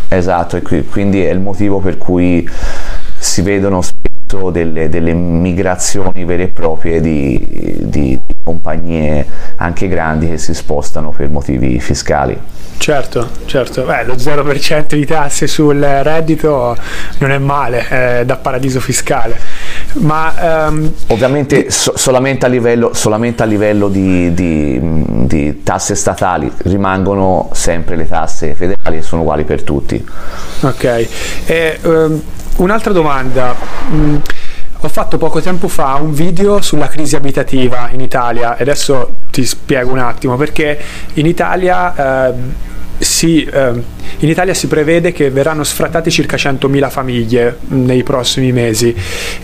Esatto, 0.07 0.57
e 0.57 0.61
qui, 0.61 0.87
quindi 0.87 1.23
è 1.23 1.29
il 1.29 1.39
motivo 1.39 1.79
per 1.79 1.97
cui 1.97 2.47
si 3.17 3.41
vedono 3.41 3.81
spesso 3.81 4.18
delle, 4.51 4.89
delle 4.89 5.13
migrazioni 5.13 6.23
vere 6.23 6.43
e 6.43 6.47
proprie 6.47 7.01
di, 7.01 7.77
di, 7.81 8.19
compagnie 8.43 9.25
anche 9.57 9.87
grandi 9.87 10.27
che 10.27 10.37
si 10.37 10.53
spostano 10.53 11.11
per 11.11 11.29
motivi 11.29 11.79
fiscali. 11.79 12.37
Certo, 12.77 13.29
certo, 13.45 13.83
Beh, 13.83 14.05
lo 14.05 14.15
0% 14.15 14.95
di 14.95 15.05
tasse 15.05 15.47
sul 15.47 15.79
reddito 15.79 16.75
non 17.17 17.31
è 17.31 17.37
male, 17.37 17.87
è 17.87 18.23
da 18.25 18.37
paradiso 18.37 18.79
fiscale. 18.79 19.37
Ma, 19.95 20.67
um, 20.69 20.91
Ovviamente 21.07 21.69
so, 21.71 21.93
solamente 21.97 22.45
a 22.45 22.49
livello, 22.49 22.93
solamente 22.93 23.43
a 23.43 23.45
livello 23.45 23.89
di, 23.89 24.33
di, 24.33 24.79
di, 24.81 25.61
tasse 25.61 25.93
statali 25.93 26.51
rimangono 26.63 27.49
sempre 27.51 27.95
le 27.97 28.07
tasse 28.07 28.55
federali 28.55 28.97
e 28.97 29.01
sono 29.01 29.21
uguali 29.21 29.43
per 29.43 29.61
tutti. 29.63 30.03
Ok, 30.61 31.07
e, 31.45 31.77
um, 31.83 32.21
un'altra 32.59 32.93
domanda. 32.93 33.55
Mm, 33.91 34.15
ho 34.81 34.87
fatto 34.87 35.17
poco 35.17 35.41
tempo 35.41 35.67
fa 35.67 35.95
un 35.95 36.13
video 36.13 36.61
sulla 36.61 36.87
crisi 36.87 37.17
abitativa 37.17 37.89
in 37.91 37.99
Italia 37.99 38.55
e 38.55 38.61
adesso 38.61 39.15
ti 39.29 39.45
spiego 39.45 39.91
un 39.91 39.99
attimo 39.99 40.37
perché 40.37 40.79
in 41.15 41.25
Italia 41.25 42.29
eh, 42.29 42.33
si, 42.99 43.43
eh, 43.43 43.71
in 44.19 44.29
Italia 44.29 44.53
si 44.53 44.67
prevede 44.67 45.11
che 45.11 45.29
verranno 45.31 45.63
sfrattate 45.63 46.09
circa 46.09 46.35
100.000 46.35 46.89
famiglie 46.89 47.57
nei 47.69 48.03
prossimi 48.03 48.51
mesi. 48.51 48.95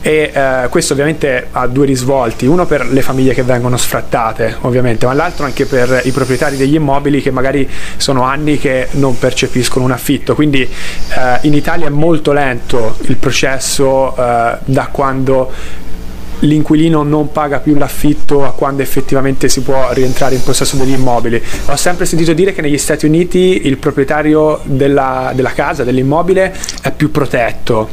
E 0.01 0.31
eh, 0.33 0.67
questo 0.69 0.93
ovviamente 0.93 1.47
ha 1.51 1.65
due 1.67 1.85
risvolti, 1.85 2.45
uno 2.45 2.65
per 2.65 2.87
le 2.87 3.01
famiglie 3.01 3.33
che 3.33 3.43
vengono 3.43 3.77
sfrattate 3.77 4.57
ovviamente, 4.61 5.05
ma 5.05 5.13
l'altro 5.13 5.45
anche 5.45 5.65
per 5.65 6.01
i 6.03 6.11
proprietari 6.11 6.57
degli 6.57 6.75
immobili 6.75 7.21
che 7.21 7.31
magari 7.31 7.67
sono 7.97 8.23
anni 8.23 8.57
che 8.57 8.89
non 8.91 9.17
percepiscono 9.17 9.85
un 9.85 9.91
affitto, 9.91 10.35
quindi 10.35 10.61
eh, 10.61 11.39
in 11.41 11.53
Italia 11.53 11.87
è 11.87 11.89
molto 11.89 12.33
lento 12.33 12.97
il 13.01 13.15
processo 13.15 14.15
eh, 14.15 14.57
da 14.65 14.87
quando 14.91 15.51
l'inquilino 16.39 17.03
non 17.03 17.31
paga 17.31 17.59
più 17.59 17.75
l'affitto 17.75 18.43
a 18.43 18.51
quando 18.51 18.81
effettivamente 18.81 19.47
si 19.49 19.61
può 19.61 19.91
rientrare 19.91 20.35
in 20.35 20.43
possesso 20.43 20.75
degli 20.75 20.91
immobili. 20.91 21.41
Ho 21.67 21.75
sempre 21.75 22.05
sentito 22.05 22.33
dire 22.33 22.53
che 22.53 22.61
negli 22.61 22.77
Stati 22.77 23.05
Uniti 23.05 23.65
il 23.65 23.77
proprietario 23.77 24.59
della, 24.63 25.31
della 25.33 25.51
casa, 25.51 25.83
dell'immobile, 25.83 26.53
è 26.81 26.91
più 26.91 27.11
protetto, 27.11 27.89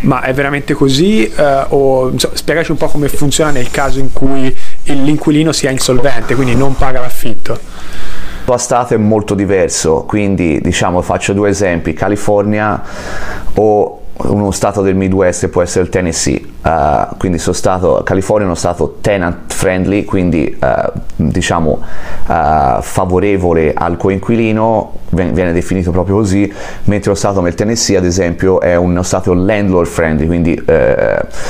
ma 0.00 0.22
è 0.22 0.32
veramente 0.32 0.74
così? 0.74 1.24
Eh, 1.24 1.64
o, 1.68 2.10
insomma, 2.10 2.36
spiegaci 2.36 2.70
un 2.70 2.76
po' 2.76 2.88
come 2.88 3.08
funziona 3.08 3.50
nel 3.50 3.70
caso 3.70 3.98
in 3.98 4.12
cui 4.12 4.54
l'inquilino 4.84 5.52
sia 5.52 5.70
insolvente, 5.70 6.34
quindi 6.34 6.54
non 6.54 6.76
paga 6.76 7.00
l'affitto. 7.00 7.58
A 8.48 8.58
Stato 8.58 8.94
è 8.94 8.96
molto 8.96 9.34
diverso, 9.34 10.04
quindi 10.06 10.60
diciamo 10.60 11.02
faccio 11.02 11.32
due 11.32 11.48
esempi, 11.48 11.92
California 11.94 12.80
o 13.54 14.00
uno 14.18 14.50
stato 14.50 14.82
del 14.82 14.94
Midwest 14.94 15.48
può 15.48 15.62
essere 15.62 15.84
il 15.84 15.90
Tennessee, 15.90 16.42
uh, 16.66 17.16
quindi 17.16 17.38
sono 17.38 17.54
stato, 17.54 18.02
California 18.04 18.44
è 18.44 18.46
uno 18.46 18.56
stato 18.56 18.98
tenant 19.00 19.52
friendly, 19.52 20.04
quindi 20.04 20.58
uh, 20.60 20.90
diciamo 21.14 21.80
uh, 22.26 22.80
favorevole 22.80 23.72
al 23.72 23.96
coinquilino, 23.96 24.92
viene 25.10 25.52
definito 25.52 25.92
proprio 25.92 26.16
così, 26.16 26.52
mentre 26.84 27.10
lo 27.10 27.16
stato 27.16 27.40
del 27.40 27.54
Tennessee 27.54 27.96
ad 27.96 28.04
esempio 28.04 28.60
è 28.60 28.74
uno 28.74 29.02
stato 29.02 29.32
landlord 29.32 29.86
friendly, 29.86 30.26
quindi 30.26 30.62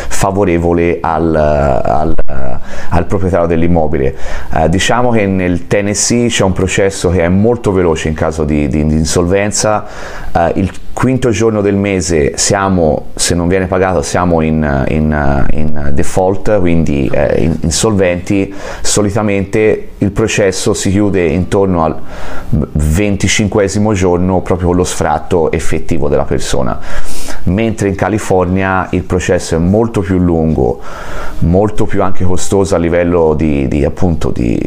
favorevole 0.08 0.98
al, 1.00 1.34
al, 1.34 2.14
al, 2.90 3.06
proprietario 3.06 3.46
dell'immobile. 3.46 4.14
diciamo 4.68 5.10
che 5.10 5.26
nel 5.26 5.66
Tennessee 5.66 6.28
c'è 6.28 6.44
un 6.44 6.52
processo 6.52 7.08
che 7.10 7.22
è 7.22 7.28
molto 7.28 7.72
veloce 7.72 8.08
in 8.08 8.14
caso 8.14 8.44
di, 8.44 8.68
di, 8.68 8.86
di 8.86 8.94
insolvenza, 8.94 9.86
il 10.54 10.70
quinto 10.96 11.28
giorno 11.28 11.60
del 11.60 11.76
mese 11.76 12.38
siamo, 12.38 13.08
se 13.16 13.34
non 13.34 13.48
viene 13.48 13.66
pagato, 13.66 14.00
siamo 14.00 14.40
in, 14.40 14.86
in, 14.88 15.05
in 15.12 15.90
default, 15.92 16.58
quindi 16.60 17.08
eh, 17.12 17.50
insolventi, 17.60 18.52
solitamente 18.82 19.90
il 19.98 20.10
processo 20.10 20.74
si 20.74 20.90
chiude 20.90 21.24
intorno 21.26 21.84
al 21.84 21.98
25 22.50 23.94
giorno 23.94 24.40
proprio 24.40 24.68
con 24.68 24.76
lo 24.76 24.84
sfratto 24.84 25.50
effettivo 25.52 26.08
della 26.08 26.24
persona. 26.24 26.78
Mentre 27.44 27.88
in 27.88 27.94
California 27.94 28.88
il 28.90 29.04
processo 29.04 29.56
è 29.56 29.58
molto 29.58 30.00
più 30.00 30.18
lungo, 30.18 30.80
molto 31.40 31.86
più 31.86 32.02
anche 32.02 32.24
costoso 32.24 32.74
a 32.74 32.78
livello 32.78 33.34
di, 33.34 33.68
di 33.68 33.84
appunto 33.84 34.30
di 34.30 34.58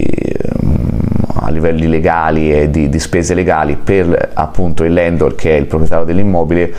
a 1.42 1.50
livelli 1.50 1.88
legali 1.88 2.54
e 2.54 2.70
di, 2.70 2.90
di 2.90 3.00
spese 3.00 3.34
legali 3.34 3.76
per 3.76 4.32
appunto 4.34 4.84
il 4.84 4.94
landlord 4.94 5.36
che 5.36 5.56
è 5.56 5.60
il 5.60 5.66
proprietario 5.66 6.06
dell'immobile 6.06 6.74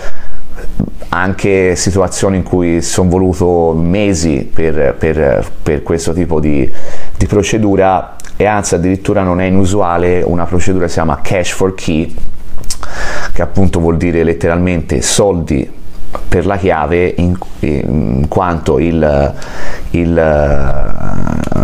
anche 1.10 1.74
situazioni 1.76 2.36
in 2.36 2.42
cui 2.42 2.82
sono 2.82 3.08
voluto 3.08 3.72
mesi 3.72 4.48
per, 4.52 4.94
per, 4.96 5.50
per 5.62 5.82
questo 5.82 6.12
tipo 6.12 6.38
di, 6.38 6.70
di, 7.16 7.26
procedura 7.26 8.16
e 8.36 8.44
anzi 8.44 8.76
addirittura 8.76 9.22
non 9.22 9.40
è 9.40 9.46
inusuale 9.46 10.22
una 10.22 10.44
procedura 10.44 10.84
che 10.84 10.90
si 10.90 10.94
chiama 10.94 11.20
cash 11.20 11.50
for 11.50 11.74
key 11.74 12.14
che 13.32 13.42
appunto 13.42 13.80
vuol 13.80 13.96
dire 13.96 14.22
letteralmente 14.22 15.02
soldi 15.02 15.78
per 16.28 16.46
la 16.46 16.56
chiave 16.56 17.12
in, 17.16 17.36
in 17.60 18.26
quanto 18.28 18.78
il, 18.78 19.34
il, 19.90 20.14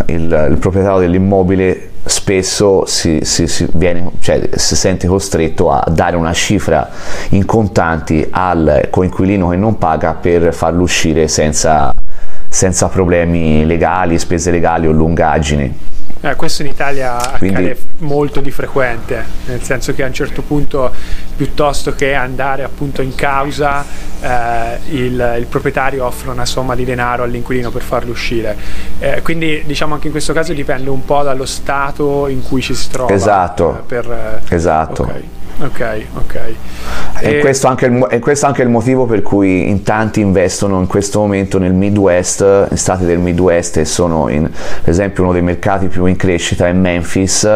il, 0.07 0.49
il 0.51 0.59
proprietario 0.59 1.01
dell'immobile 1.01 1.91
spesso 2.05 2.85
si, 2.87 3.21
si, 3.23 3.49
si, 3.49 3.69
viene, 3.75 4.11
cioè, 4.21 4.49
si, 4.55 4.77
sente 4.77 5.07
costretto 5.09 5.71
a 5.73 5.85
dare 5.91 6.17
una 6.17 6.33
cifra 6.33 6.89
in 7.31 7.45
contanti 7.45 8.27
al 8.31 8.89
coinquilino 8.91 9.49
che 9.49 9.57
non 9.57 9.77
paga 9.77 10.15
per 10.15 10.55
farlo 10.55 10.83
uscire 10.83 11.27
senza, 11.27 11.93
senza 12.49 12.89
problemi 12.89 13.67
legali, 13.67 14.19
spese 14.19 14.51
legali 14.51 14.87
o 14.87 14.93
lungaggini. 14.93 15.79
Eh, 16.21 16.35
questo 16.35 16.63
in 16.63 16.69
Italia 16.69 17.17
Quindi... 17.37 17.57
accade 17.57 17.79
molto 17.99 18.41
di 18.41 18.51
frequente, 18.51 19.23
nel 19.47 19.63
senso 19.63 19.93
che 19.93 20.03
a 20.03 20.07
un 20.07 20.15
certo 20.15 20.43
punto 20.43 20.91
piuttosto 21.37 21.95
che 21.95 22.15
andare 22.15 22.63
appunto 22.63 23.03
in 23.03 23.15
causa 23.15 23.85
eh, 24.21 24.79
il, 24.91 25.37
il, 25.39 25.47
proprietario 25.47 26.05
offre 26.05 26.31
una 26.31 26.47
somma 26.47 26.75
di 26.75 26.85
denaro 26.85 27.23
all'inquilino 27.23 27.71
per 27.71 27.83
farlo 27.83 28.13
uscire. 28.13 28.57
Eh, 28.99 29.21
quindi 29.23 29.63
diciamo 29.67 29.95
anche 29.95 30.07
in 30.07 30.13
questo 30.13 30.33
caso 30.33 30.53
dipende 30.55 30.89
un 30.89 31.05
po' 31.05 31.23
dallo 31.23 31.47
stato 31.47 32.29
in 32.29 32.43
cui 32.43 32.63
ci 32.63 32.75
si 32.75 32.89
trova. 32.89 33.13
Esatto. 33.13 33.85
Per, 33.87 34.41
esatto. 34.49 35.03
Okay. 35.03 35.29
Ok, 35.59 36.05
ok. 36.15 36.35
E, 37.21 37.37
e, 37.37 37.39
questo 37.39 37.75
il, 37.81 38.07
e, 38.11 38.19
questo 38.19 38.45
è 38.45 38.49
anche 38.49 38.61
il 38.61 38.69
motivo 38.69 39.07
per 39.07 39.23
cui 39.23 39.71
in 39.71 39.83
tanti 39.83 40.21
investono 40.21 40.81
in 40.81 40.87
questo 40.87 41.21
momento 41.21 41.59
nel 41.59 41.73
Midwest, 41.73 42.67
in 42.71 42.77
stati 42.77 43.07
del 43.07 43.19
Midwest 43.19 43.79
e 43.79 43.87
sono 43.87 44.29
in, 44.29 44.43
per 44.43 44.91
esempio 44.91 45.23
uno 45.23 45.33
dei 45.33 45.41
mercati 45.41 45.87
più 45.87 46.05
in 46.09 46.17
crescita 46.17 46.67
è 46.67 46.73
Memphis 46.73 47.49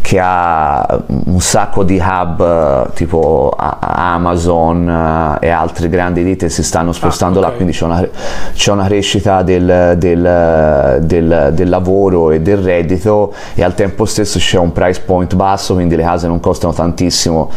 che 0.00 0.18
ha 0.20 1.02
un 1.06 1.40
sacco 1.40 1.82
di 1.82 2.00
hub 2.02 2.92
tipo 2.94 3.54
Amazon 3.56 5.38
e 5.40 5.48
altre 5.48 5.88
grandi 5.88 6.22
ditte 6.24 6.48
si 6.48 6.62
stanno 6.62 6.92
spostando 6.92 7.38
ah, 7.38 7.42
okay. 7.42 7.50
là, 7.50 7.56
quindi 7.56 7.72
c'è 7.72 7.84
una, 7.84 8.08
c'è 8.54 8.72
una 8.72 8.86
crescita 8.86 9.42
del, 9.42 9.94
del, 9.96 10.98
del, 11.02 11.50
del 11.52 11.68
lavoro 11.68 12.30
e 12.30 12.40
del 12.40 12.58
reddito 12.58 13.32
e 13.54 13.62
al 13.62 13.74
tempo 13.74 14.04
stesso 14.04 14.38
c'è 14.38 14.58
un 14.58 14.72
price 14.72 15.00
point 15.00 15.34
basso, 15.34 15.74
quindi 15.74 15.96
le 15.96 16.02
case 16.02 16.26
non 16.26 16.40
costano 16.40 16.72
tantissimo 16.72 17.50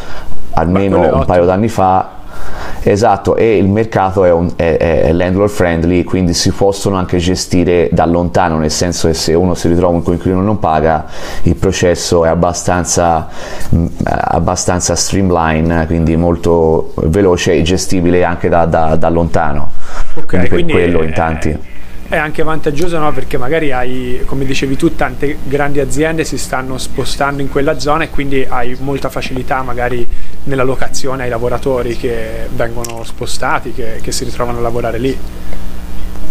almeno 0.51 1.15
un 1.17 1.25
paio 1.25 1.45
d'anni 1.45 1.67
fa 1.67 2.16
Esatto, 2.81 3.35
e 3.35 3.57
il 3.57 3.67
mercato 3.67 4.23
è, 4.23 4.31
un, 4.31 4.49
è, 4.55 4.77
è, 4.77 5.11
landlord 5.11 5.49
friendly, 5.49 6.03
quindi 6.03 6.33
si 6.33 6.51
possono 6.51 6.95
anche 6.95 7.17
gestire 7.17 7.89
da 7.91 8.05
lontano, 8.05 8.57
nel 8.57 8.71
senso 8.71 9.07
che 9.07 9.13
se 9.13 9.33
uno 9.33 9.55
si 9.55 9.67
ritrova 9.67 9.93
un 9.93 10.03
coinquilino 10.03 10.41
non 10.41 10.59
paga, 10.59 11.05
il 11.43 11.55
processo 11.55 12.23
è 12.23 12.29
abbastanza, 12.29 13.27
mh, 13.69 13.85
abbastanza 14.05 14.95
streamline, 14.95 15.85
quindi 15.85 16.15
molto 16.15 16.93
veloce 16.95 17.55
e 17.55 17.61
gestibile 17.61 18.23
anche 18.23 18.47
da, 18.47 18.65
da, 18.65 18.95
da 18.95 19.09
lontano. 19.09 19.71
Ok, 20.13 20.25
quindi 20.25 20.47
per 20.47 20.55
quindi 20.55 20.71
quello 20.71 21.03
in 21.03 21.13
tanti 21.13 21.75
è 22.09 22.15
anche 22.15 22.43
vantaggioso 22.43 22.97
no? 22.97 23.11
perché 23.11 23.37
magari 23.37 23.71
hai, 23.71 24.21
come 24.25 24.45
dicevi 24.45 24.77
tu, 24.77 24.95
tante 24.95 25.37
grandi 25.43 25.79
aziende 25.79 26.23
si 26.23 26.37
stanno 26.37 26.77
spostando 26.77 27.41
in 27.41 27.49
quella 27.49 27.79
zona 27.79 28.05
e 28.05 28.09
quindi 28.09 28.45
hai 28.47 28.77
molta 28.79 29.09
facilità 29.09 29.61
magari 29.61 30.07
nella 30.45 30.63
locazione 30.63 31.23
ai 31.23 31.29
lavoratori 31.29 31.97
che 31.97 32.47
vengono 32.55 33.03
spostati, 33.03 33.73
che, 33.73 33.99
che 34.01 34.11
si 34.11 34.23
ritrovano 34.23 34.59
a 34.59 34.61
lavorare 34.61 34.97
lì. 34.99 35.17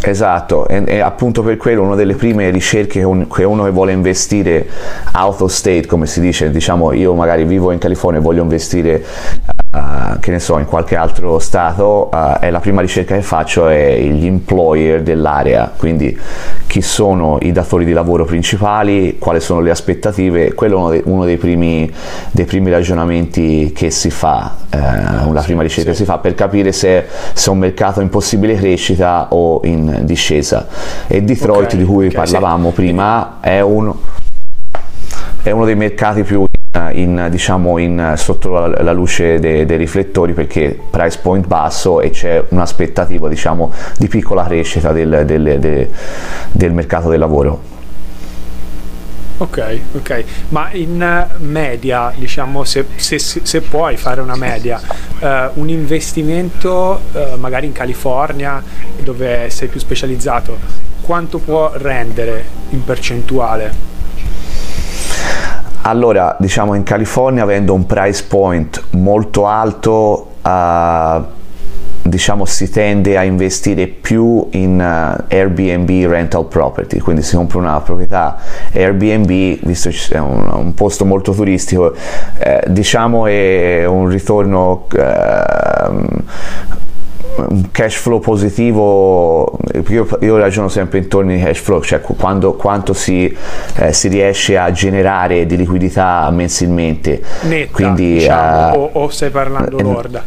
Esatto, 0.02 0.68
e, 0.68 0.84
e, 0.86 1.00
appunto 1.00 1.42
per 1.42 1.56
quello 1.56 1.82
una 1.82 1.94
delle 1.94 2.14
prime 2.14 2.50
ricerche 2.50 3.00
che, 3.00 3.04
un, 3.04 3.26
che, 3.28 3.44
uno 3.44 3.64
che 3.64 3.70
vuole 3.70 3.92
investire 3.92 4.68
out 5.12 5.40
of 5.40 5.50
state, 5.50 5.86
come 5.86 6.06
si 6.06 6.20
dice, 6.20 6.50
diciamo 6.50 6.92
io 6.92 7.14
magari 7.14 7.44
vivo 7.44 7.72
in 7.72 7.78
California 7.78 8.20
e 8.20 8.22
voglio 8.22 8.42
investire 8.42 9.04
uh, 9.76 10.18
che 10.18 10.30
ne 10.30 10.38
so, 10.38 10.58
in 10.58 10.64
qualche 10.64 10.96
altro 10.96 11.38
stato, 11.38 12.08
uh, 12.12 12.38
è 12.38 12.50
la 12.50 12.60
prima 12.60 12.80
ricerca 12.80 13.14
che 13.14 13.22
faccio 13.22 13.68
è 13.68 13.98
gli 14.00 14.26
employer 14.26 15.02
dell'area, 15.02 15.72
quindi 15.76 16.18
chi 16.66 16.80
sono 16.80 17.38
i 17.42 17.52
datori 17.52 17.84
di 17.84 17.92
lavoro 17.92 18.24
principali, 18.24 19.18
quali 19.18 19.40
sono 19.40 19.60
le 19.60 19.70
aspettative, 19.70 20.54
quello 20.54 20.76
è 20.76 20.78
uno, 20.78 20.90
dei, 20.90 21.02
uno 21.04 21.24
dei, 21.24 21.36
primi, 21.36 21.92
dei, 22.30 22.44
primi, 22.44 22.70
ragionamenti 22.70 23.72
che 23.74 23.90
si 23.90 24.10
fa, 24.10 24.56
uh, 24.72 25.32
la 25.32 25.42
prima 25.42 25.62
ricerca 25.62 25.90
che 25.90 25.96
si 25.96 26.04
fa 26.04 26.18
per 26.18 26.34
capire 26.34 26.72
se, 26.72 27.04
se 27.32 27.48
è 27.48 27.52
un 27.52 27.58
mercato 27.58 28.00
in 28.00 28.08
possibile 28.08 28.56
crescita 28.56 29.28
o 29.30 29.60
in 29.64 30.00
discesa. 30.02 30.66
E 31.06 31.22
Detroit 31.22 31.66
okay, 31.66 31.78
di 31.78 31.84
cui 31.84 32.06
okay, 32.06 32.16
parlavamo 32.16 32.68
sì. 32.68 32.74
prima 32.74 33.38
è 33.40 33.60
uno 33.60 34.24
è 35.48 35.52
uno 35.52 35.64
dei 35.64 35.76
mercati 35.76 36.24
più 36.24 36.45
in, 36.92 37.28
diciamo 37.30 37.78
in, 37.78 38.14
sotto 38.16 38.50
la, 38.50 38.82
la 38.82 38.92
luce 38.92 39.38
dei, 39.38 39.64
dei, 39.66 39.76
riflettori 39.76 40.32
perché 40.32 40.78
price 40.90 41.18
point 41.20 41.46
basso 41.46 42.00
e 42.00 42.10
c'è 42.10 42.42
un'aspettativa 42.48 43.28
diciamo, 43.28 43.72
di 43.98 44.08
piccola 44.08 44.44
crescita 44.44 44.92
del, 44.92 45.22
del, 45.24 45.58
del, 45.58 45.88
del 46.52 46.72
mercato 46.72 47.08
del 47.08 47.18
lavoro. 47.18 47.74
Ok, 49.38 49.80
ok, 49.92 50.24
ma 50.48 50.70
in 50.72 51.26
media, 51.40 52.10
diciamo, 52.16 52.64
se, 52.64 52.86
se, 52.96 53.18
se 53.18 53.60
puoi 53.60 53.98
fare 53.98 54.22
una 54.22 54.34
media, 54.34 54.80
eh, 55.18 55.50
un 55.54 55.68
investimento 55.68 57.02
eh, 57.12 57.34
magari 57.36 57.66
in 57.66 57.72
California, 57.72 58.62
dove 59.02 59.50
sei 59.50 59.68
più 59.68 59.78
specializzato, 59.78 60.56
quanto 61.02 61.38
può 61.38 61.70
rendere 61.74 62.46
in 62.70 62.82
percentuale? 62.82 63.95
Allora, 65.88 66.36
diciamo 66.40 66.74
in 66.74 66.82
California 66.82 67.44
avendo 67.44 67.72
un 67.72 67.86
price 67.86 68.24
point 68.26 68.86
molto 68.90 69.46
alto, 69.46 70.32
uh, 70.42 71.24
diciamo 72.02 72.44
si 72.44 72.68
tende 72.72 73.16
a 73.16 73.22
investire 73.22 73.86
più 73.86 74.48
in 74.50 74.80
uh, 74.80 75.24
Airbnb 75.32 75.88
rental 76.10 76.46
property, 76.46 76.98
quindi 76.98 77.22
si 77.22 77.36
compra 77.36 77.58
una 77.58 77.80
proprietà 77.80 78.36
Airbnb, 78.72 79.60
visto 79.64 79.88
che 79.88 80.16
è 80.16 80.18
un, 80.18 80.50
un 80.54 80.74
posto 80.74 81.04
molto 81.04 81.30
turistico, 81.30 81.94
eh, 82.38 82.64
diciamo 82.66 83.28
è 83.28 83.84
un 83.86 84.08
ritorno 84.08 84.86
uh, 84.92 86.24
un 87.36 87.70
cash 87.70 87.96
flow 87.96 88.18
positivo, 88.18 89.58
io, 89.88 90.08
io, 90.20 90.36
ragiono 90.36 90.68
sempre 90.68 90.98
intorno 90.98 91.32
ai 91.32 91.42
cash 91.42 91.58
flow, 91.60 91.82
cioè 91.82 92.00
quando, 92.00 92.54
quanto 92.54 92.92
si, 92.92 93.34
eh, 93.76 93.92
si, 93.92 94.08
riesce 94.08 94.56
a 94.56 94.70
generare 94.72 95.46
di 95.46 95.56
liquidità 95.56 96.28
mensilmente. 96.30 97.22
Netta, 97.42 97.72
Quindi, 97.72 98.14
diciamo, 98.14 98.74
uh, 98.74 98.90
o, 98.92 99.02
o, 99.04 99.08
stai 99.08 99.30
parlando 99.30 99.78
eh, 99.78 99.82
lorda? 99.82 100.22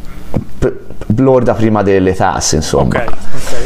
Lorda 1.15 1.53
prima 1.53 1.81
delle 1.81 2.13
tasse, 2.13 2.57
insomma. 2.57 2.87
Okay, 2.87 3.07
okay. 3.07 3.65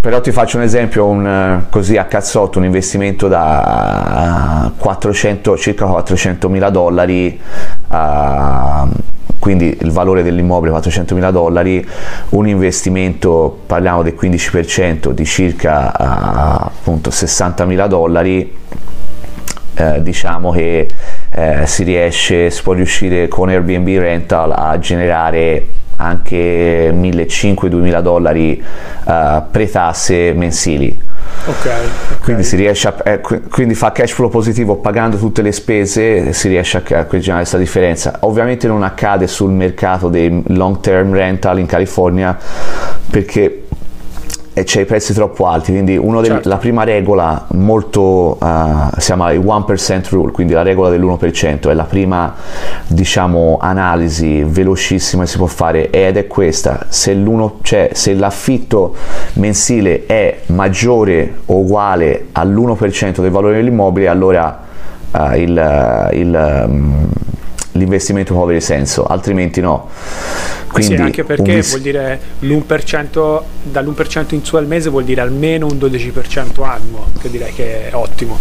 Però 0.00 0.20
ti 0.20 0.32
faccio 0.32 0.58
un 0.58 0.64
esempio, 0.64 1.06
un, 1.06 1.62
così 1.70 1.96
a 1.96 2.04
cazzotto, 2.04 2.58
un 2.58 2.64
investimento 2.66 3.26
da 3.26 4.70
400, 4.76 5.56
circa 5.56 5.86
400 5.86 6.48
mila 6.50 6.68
dollari. 6.68 7.40
Uh, 7.88 8.88
quindi 9.44 9.76
il 9.78 9.90
valore 9.90 10.22
dell'immobile 10.22 10.70
400 10.70 11.14
mila 11.14 11.30
dollari, 11.30 11.86
un 12.30 12.48
investimento, 12.48 13.60
parliamo 13.66 14.02
del 14.02 14.14
15% 14.18 15.10
di 15.10 15.26
circa 15.26 15.88
uh, 15.88 16.64
appunto 16.64 17.10
60 17.10 17.66
mila 17.66 17.86
dollari, 17.86 18.56
eh, 19.74 20.00
diciamo 20.00 20.50
che 20.50 20.88
eh, 21.34 21.66
si 21.66 21.82
riesce, 21.82 22.50
si 22.50 22.62
può 22.62 22.72
riuscire 22.72 23.28
con 23.28 23.48
Airbnb 23.48 23.98
Rental 23.98 24.52
a 24.52 24.78
generare 24.78 25.66
anche 25.96 26.90
1.500-2.000 26.90 28.00
dollari 28.00 28.62
uh, 29.04 29.42
pre-tasse 29.50 30.32
mensili 30.32 30.98
Okay, 31.46 31.88
Quindi, 32.22 32.42
si 32.42 32.56
riesce 32.56 32.88
a, 32.88 32.94
eh, 33.04 33.20
quindi 33.20 33.74
fa 33.74 33.92
cash 33.92 34.12
flow 34.12 34.30
positivo 34.30 34.76
pagando 34.76 35.18
tutte 35.18 35.42
le 35.42 35.52
spese, 35.52 36.32
si 36.32 36.48
riesce 36.48 36.78
a, 36.78 36.80
a 36.80 37.04
generare 37.04 37.36
questa 37.38 37.58
differenza. 37.58 38.16
Ovviamente 38.20 38.66
non 38.66 38.82
accade 38.82 39.26
sul 39.26 39.50
mercato 39.50 40.08
dei 40.08 40.42
long 40.48 40.80
term 40.80 41.12
rental 41.12 41.58
in 41.58 41.66
California 41.66 42.38
perché 43.10 43.63
c'è 44.62 44.82
i 44.82 44.84
prezzi 44.84 45.12
troppo 45.12 45.48
alti, 45.48 45.72
quindi 45.72 45.98
dei, 45.98 46.24
certo. 46.24 46.48
la 46.48 46.58
prima 46.58 46.84
regola 46.84 47.46
molto, 47.54 48.38
uh, 48.40 48.90
si 48.98 49.06
chiama 49.06 49.32
il 49.32 49.40
1% 49.40 50.08
rule, 50.10 50.30
quindi 50.30 50.52
la 50.52 50.62
regola 50.62 50.90
dell'1%, 50.90 51.68
è 51.68 51.74
la 51.74 51.84
prima 51.84 52.34
diciamo 52.86 53.58
analisi 53.60 54.44
velocissima 54.44 55.24
che 55.24 55.30
si 55.30 55.38
può 55.38 55.46
fare 55.46 55.90
ed 55.90 56.16
è 56.16 56.28
questa, 56.28 56.86
se, 56.88 57.20
cioè, 57.62 57.90
se 57.92 58.14
l'affitto 58.14 58.94
mensile 59.34 60.06
è 60.06 60.42
maggiore 60.46 61.38
o 61.46 61.58
uguale 61.58 62.28
all'1% 62.32 63.20
del 63.20 63.30
valore 63.30 63.56
dell'immobile, 63.56 64.06
allora 64.06 64.60
uh, 65.10 65.32
il, 65.34 66.10
il 66.12 66.64
um, 66.68 67.08
l'investimento 67.74 68.34
può 68.34 68.42
avere 68.42 68.60
senso, 68.60 69.04
altrimenti 69.04 69.60
no. 69.60 69.88
Quindi, 70.68 70.96
sì, 70.96 71.02
anche 71.02 71.24
perché 71.24 71.54
vis- 71.54 71.70
vuol 71.70 71.82
dire 71.82 72.20
l'1%, 72.40 73.42
dall'1% 73.62 74.34
in 74.34 74.44
su 74.44 74.56
al 74.56 74.66
mese 74.66 74.90
vuol 74.90 75.04
dire 75.04 75.20
almeno 75.20 75.66
un 75.66 75.76
12% 75.76 76.64
annuo, 76.64 77.06
che 77.20 77.30
direi 77.30 77.52
che 77.52 77.90
è 77.90 77.94
ottimo. 77.94 78.38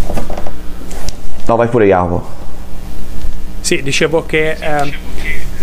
No, 1.45 1.55
vai 1.55 1.67
pure 1.67 1.85
Jacopo. 1.85 2.41
Sì, 3.59 3.81
dicevo 3.81 4.25
che 4.25 4.57
eh, 4.59 4.93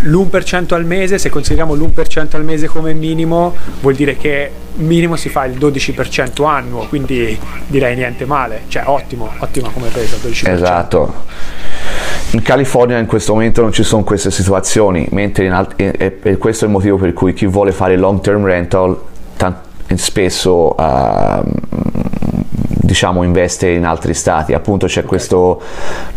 l'1% 0.03 0.75
al 0.75 0.85
mese, 0.85 1.19
se 1.19 1.29
consideriamo 1.29 1.75
l'1% 1.75 2.37
al 2.37 2.45
mese 2.45 2.67
come 2.67 2.95
minimo, 2.95 3.55
vuol 3.81 3.95
dire 3.95 4.17
che 4.17 4.51
minimo 4.77 5.17
si 5.17 5.29
fa 5.29 5.45
il 5.45 5.59
12% 5.59 6.47
annuo, 6.47 6.87
quindi 6.87 7.39
direi 7.67 7.97
niente 7.97 8.25
male, 8.25 8.63
cioè 8.69 8.85
ottimo, 8.87 9.31
ottima 9.39 9.69
come 9.71 9.89
presa, 9.89 10.17
12%. 10.17 10.51
Esatto. 10.51 11.25
In 12.33 12.43
California 12.43 12.97
in 12.99 13.07
questo 13.07 13.33
momento 13.33 13.61
non 13.61 13.73
ci 13.73 13.83
sono 13.83 14.05
queste 14.05 14.31
situazioni, 14.31 15.05
mentre 15.11 15.49
alt- 15.49 15.75
e, 15.75 16.19
e 16.23 16.39
questo 16.39 16.65
è 16.65 16.69
il 16.69 16.73
motivo 16.73 16.97
per 16.97 17.13
cui 17.13 17.33
chi 17.33 17.47
vuole 17.47 17.73
fare 17.73 17.97
long 17.97 18.21
term 18.21 18.45
rental 18.45 18.97
tant- 19.37 19.69
spesso 19.97 20.77
uh, 20.79 21.43
diciamo 22.91 23.25
investe 23.25 23.71
in 23.71 23.85
altri 23.85 24.15
stati. 24.15 24.53
Appunto 24.53 24.87
c'è 24.87 24.99
okay. 24.99 25.09
questa 25.09 25.57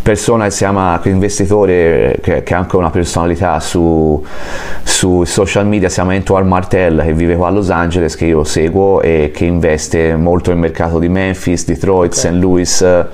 persona 0.04 0.44
che 0.46 0.52
si 0.52 0.58
chiama 0.60 1.00
investitore 1.04 2.20
che, 2.22 2.44
che 2.44 2.54
ha 2.54 2.58
anche 2.58 2.76
una 2.76 2.92
personalità 2.92 3.60
su, 3.60 4.24
su 4.84 5.24
social 5.24 5.66
media, 5.66 5.88
si 5.90 5.96
chiama 5.96 6.14
Antoine 6.14 6.48
Martel 6.48 7.02
che 7.04 7.14
vive 7.14 7.36
qua 7.36 7.48
a 7.48 7.52
Los 7.52 7.72
Angeles 7.72 8.16
che 8.16 8.26
io 8.26 8.44
seguo 8.44 9.02
e 9.02 9.32
che 9.34 9.46
investe 9.46 10.16
molto 10.16 10.52
nel 10.52 10.60
mercato 10.60 11.00
di 11.00 11.10
Memphis, 11.10 11.66
Detroit, 11.66 12.16
okay. 12.16 12.32
St. 12.32 12.40
Louis. 12.40 13.06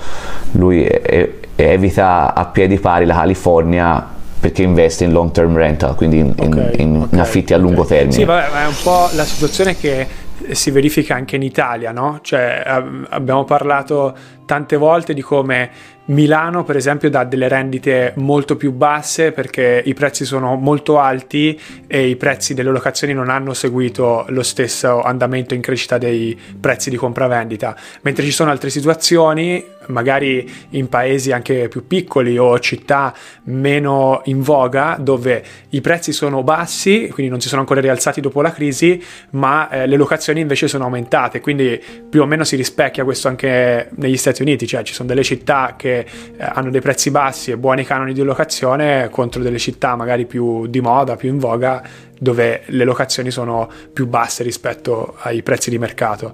Lui 0.51 0.83
è, 0.83 1.01
è, 1.01 1.29
evita 1.63 2.33
a 2.33 2.45
piedi 2.45 2.77
pari 2.79 3.05
la 3.05 3.15
California 3.15 4.17
perché 4.39 4.63
investe 4.63 5.03
in 5.03 5.11
long 5.11 5.31
term 5.31 5.55
rental, 5.55 5.95
quindi 5.95 6.19
in, 6.19 6.33
okay, 6.37 6.73
in, 6.77 6.95
in 6.95 7.01
okay, 7.01 7.19
affitti 7.19 7.53
a 7.53 7.57
lungo 7.57 7.81
okay. 7.81 7.97
termine. 7.97 8.19
Sì, 8.19 8.25
ma 8.25 8.63
è 8.63 8.67
un 8.67 8.75
po' 8.81 9.09
la 9.13 9.25
situazione 9.25 9.75
che 9.75 10.07
si 10.51 10.71
verifica 10.71 11.15
anche 11.15 11.35
in 11.35 11.43
Italia, 11.43 11.91
no? 11.91 12.19
Cioè, 12.21 12.63
abbiamo 13.09 13.43
parlato 13.43 14.15
tante 14.45 14.77
volte 14.77 15.13
di 15.13 15.21
come 15.21 15.69
Milano, 16.05 16.63
per 16.63 16.75
esempio, 16.75 17.09
dà 17.09 17.23
delle 17.23 17.47
rendite 17.47 18.13
molto 18.15 18.55
più 18.55 18.71
basse 18.71 19.31
perché 19.31 19.81
i 19.85 19.93
prezzi 19.93 20.25
sono 20.25 20.55
molto 20.55 20.97
alti 20.97 21.59
e 21.85 22.07
i 22.07 22.15
prezzi 22.15 22.53
delle 22.53 22.71
locazioni 22.71 23.13
non 23.13 23.29
hanno 23.29 23.53
seguito 23.53 24.25
lo 24.29 24.41
stesso 24.41 25.01
andamento 25.01 25.53
in 25.53 25.61
crescita 25.61 25.97
dei 25.97 26.39
prezzi 26.59 26.89
di 26.89 26.95
compravendita, 26.95 27.75
mentre 28.01 28.23
ci 28.23 28.31
sono 28.31 28.49
altre 28.49 28.69
situazioni, 28.69 29.63
magari 29.89 30.49
in 30.71 30.87
paesi 30.89 31.31
anche 31.31 31.67
più 31.67 31.85
piccoli 31.85 32.37
o 32.37 32.57
città 32.59 33.13
meno 33.45 34.21
in 34.25 34.41
voga, 34.41 34.97
dove 34.99 35.43
i 35.69 35.81
prezzi 35.81 36.11
sono 36.11 36.43
bassi, 36.43 37.09
quindi 37.11 37.31
non 37.31 37.41
si 37.41 37.47
sono 37.47 37.61
ancora 37.61 37.81
rialzati 37.81 38.21
dopo 38.21 38.41
la 38.41 38.51
crisi, 38.51 39.03
ma 39.31 39.69
eh, 39.69 39.87
le 39.87 39.95
locazioni 39.95 40.39
invece 40.39 40.67
sono 40.67 40.85
aumentate, 40.85 41.39
quindi 41.39 41.81
più 42.09 42.21
o 42.21 42.25
meno 42.25 42.43
si 42.43 42.55
rispecchia 42.55 43.03
questo 43.03 43.27
anche 43.27 43.89
negli 43.95 44.17
Stati 44.17 44.41
Uniti, 44.41 44.67
cioè 44.67 44.83
ci 44.83 44.93
sono 44.93 45.07
delle 45.07 45.23
città 45.23 45.75
che 45.77 45.99
eh, 45.99 46.05
hanno 46.37 46.69
dei 46.69 46.81
prezzi 46.81 47.11
bassi 47.11 47.51
e 47.51 47.57
buoni 47.57 47.83
canoni 47.83 48.13
di 48.13 48.23
locazione 48.23 49.09
contro 49.11 49.41
delle 49.41 49.59
città 49.59 49.95
magari 49.95 50.25
più 50.25 50.67
di 50.67 50.81
moda, 50.81 51.15
più 51.15 51.29
in 51.29 51.37
voga, 51.37 51.83
dove 52.19 52.63
le 52.67 52.83
locazioni 52.83 53.31
sono 53.31 53.67
più 53.91 54.05
basse 54.05 54.43
rispetto 54.43 55.15
ai 55.21 55.41
prezzi 55.41 55.69
di 55.69 55.79
mercato. 55.79 56.31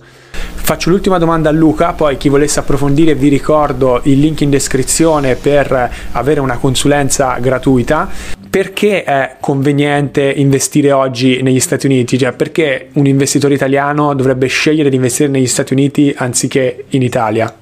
Faccio 0.65 0.89
l'ultima 0.89 1.19
domanda 1.19 1.49
a 1.49 1.51
Luca, 1.51 1.93
poi 1.93 2.17
chi 2.17 2.27
volesse 2.27 2.59
approfondire 2.59 3.13
vi 3.13 3.29
ricordo 3.29 4.01
il 4.05 4.19
link 4.19 4.41
in 4.41 4.49
descrizione 4.49 5.35
per 5.35 5.91
avere 6.13 6.39
una 6.39 6.57
consulenza 6.57 7.37
gratuita. 7.39 8.09
Perché 8.49 9.03
è 9.03 9.35
conveniente 9.39 10.23
investire 10.23 10.91
oggi 10.91 11.41
negli 11.43 11.59
Stati 11.59 11.85
Uniti? 11.85 12.17
Cioè 12.17 12.31
perché 12.31 12.89
un 12.93 13.05
investitore 13.05 13.53
italiano 13.53 14.15
dovrebbe 14.15 14.47
scegliere 14.47 14.89
di 14.89 14.95
investire 14.95 15.29
negli 15.29 15.45
Stati 15.45 15.73
Uniti 15.73 16.13
anziché 16.17 16.85
in 16.89 17.03
Italia? 17.03 17.53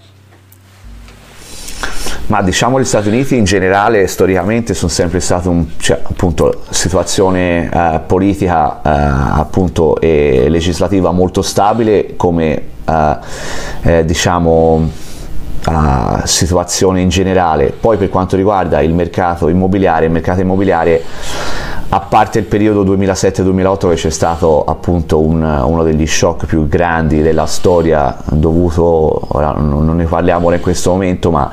Ma 2.28 2.42
diciamo 2.42 2.80
gli 2.80 2.86
Stati 2.86 3.10
Uniti 3.10 3.36
in 3.36 3.44
generale 3.44 4.08
storicamente 4.08 4.74
sono 4.74 4.92
sempre 4.92 5.20
stata 5.20 5.50
un, 5.50 5.66
cioè, 5.78 6.00
appunto, 6.02 6.64
situazione 6.70 7.70
eh, 7.70 8.00
politica 8.06 8.82
eh, 8.82 8.90
appunto, 9.40 10.00
e 10.00 10.48
legislativa 10.50 11.12
molto 11.12 11.42
stabile 11.42 12.16
come 12.16 12.62
eh, 12.86 13.18
eh 13.82 14.06
diciamo 14.06 15.02
situazione 16.26 17.00
in 17.00 17.08
generale. 17.08 17.72
Poi 17.72 17.96
per 17.98 18.10
quanto 18.10 18.36
riguarda 18.36 18.82
il 18.82 18.94
mercato 18.94 19.48
immobiliare, 19.48 20.06
il 20.06 20.12
mercato 20.12 20.42
immobiliare 20.42 21.02
a 21.96 22.00
parte 22.00 22.40
il 22.40 22.46
periodo 22.46 22.84
2007-2008 22.96 23.90
che 23.90 23.94
c'è 23.94 24.10
stato 24.10 24.66
appunto 24.66 25.20
un, 25.20 25.44
uno 25.44 25.84
degli 25.84 26.08
shock 26.08 26.48
più 26.48 26.68
grandi 26.68 27.22
della 27.22 27.46
storia 27.46 28.18
dovuto, 28.32 29.28
ora 29.28 29.52
non 29.52 29.96
ne 29.96 30.06
parliamo 30.06 30.52
in 30.52 30.60
questo 30.60 30.90
momento, 30.90 31.30
ma 31.30 31.52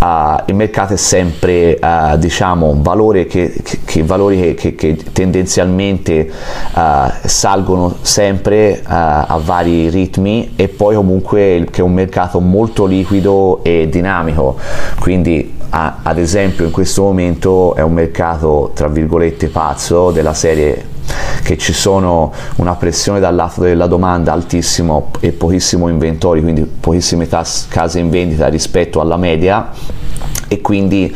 uh, 0.00 0.42
il 0.46 0.56
mercato 0.56 0.94
è 0.94 0.96
sempre 0.96 1.78
uh, 1.80 2.16
diciamo 2.18 2.78
valore 2.80 3.26
che, 3.26 3.60
che, 3.62 3.78
che 3.84 4.02
valori 4.02 4.54
che, 4.54 4.74
che 4.74 4.96
tendenzialmente 5.12 6.28
uh, 6.74 6.80
salgono 7.24 7.94
sempre 8.00 8.82
a 8.84 9.38
vari 9.40 9.88
ritmi 9.88 10.54
e 10.56 10.66
poi 10.66 10.96
comunque 10.96 11.64
che 11.70 11.80
è 11.80 11.84
un 11.84 11.92
mercato 11.92 12.40
molto 12.40 12.86
liquido 12.86 13.60
e 13.62 13.88
dinamico. 13.88 14.56
Quindi 14.98 15.58
a, 15.70 15.98
ad 16.02 16.18
esempio 16.18 16.64
in 16.64 16.70
questo 16.70 17.02
momento 17.02 17.74
è 17.74 17.80
un 17.82 17.92
mercato 17.92 18.72
tra 18.74 18.88
virgolette 18.88 19.48
pazzo 19.48 20.10
della 20.10 20.34
serie 20.34 20.98
che 21.42 21.56
ci 21.58 21.72
sono 21.72 22.32
una 22.56 22.74
pressione 22.74 23.18
dal 23.18 23.34
lato 23.34 23.62
della 23.62 23.86
domanda 23.86 24.32
altissimo 24.32 25.10
e 25.20 25.32
pochissimo 25.32 25.88
inventori, 25.88 26.40
quindi 26.42 26.62
pochissime 26.64 27.26
tas- 27.26 27.66
case 27.68 27.98
in 27.98 28.10
vendita 28.10 28.48
rispetto 28.48 29.00
alla 29.00 29.16
media 29.16 29.70
e 30.52 30.60
quindi 30.60 31.14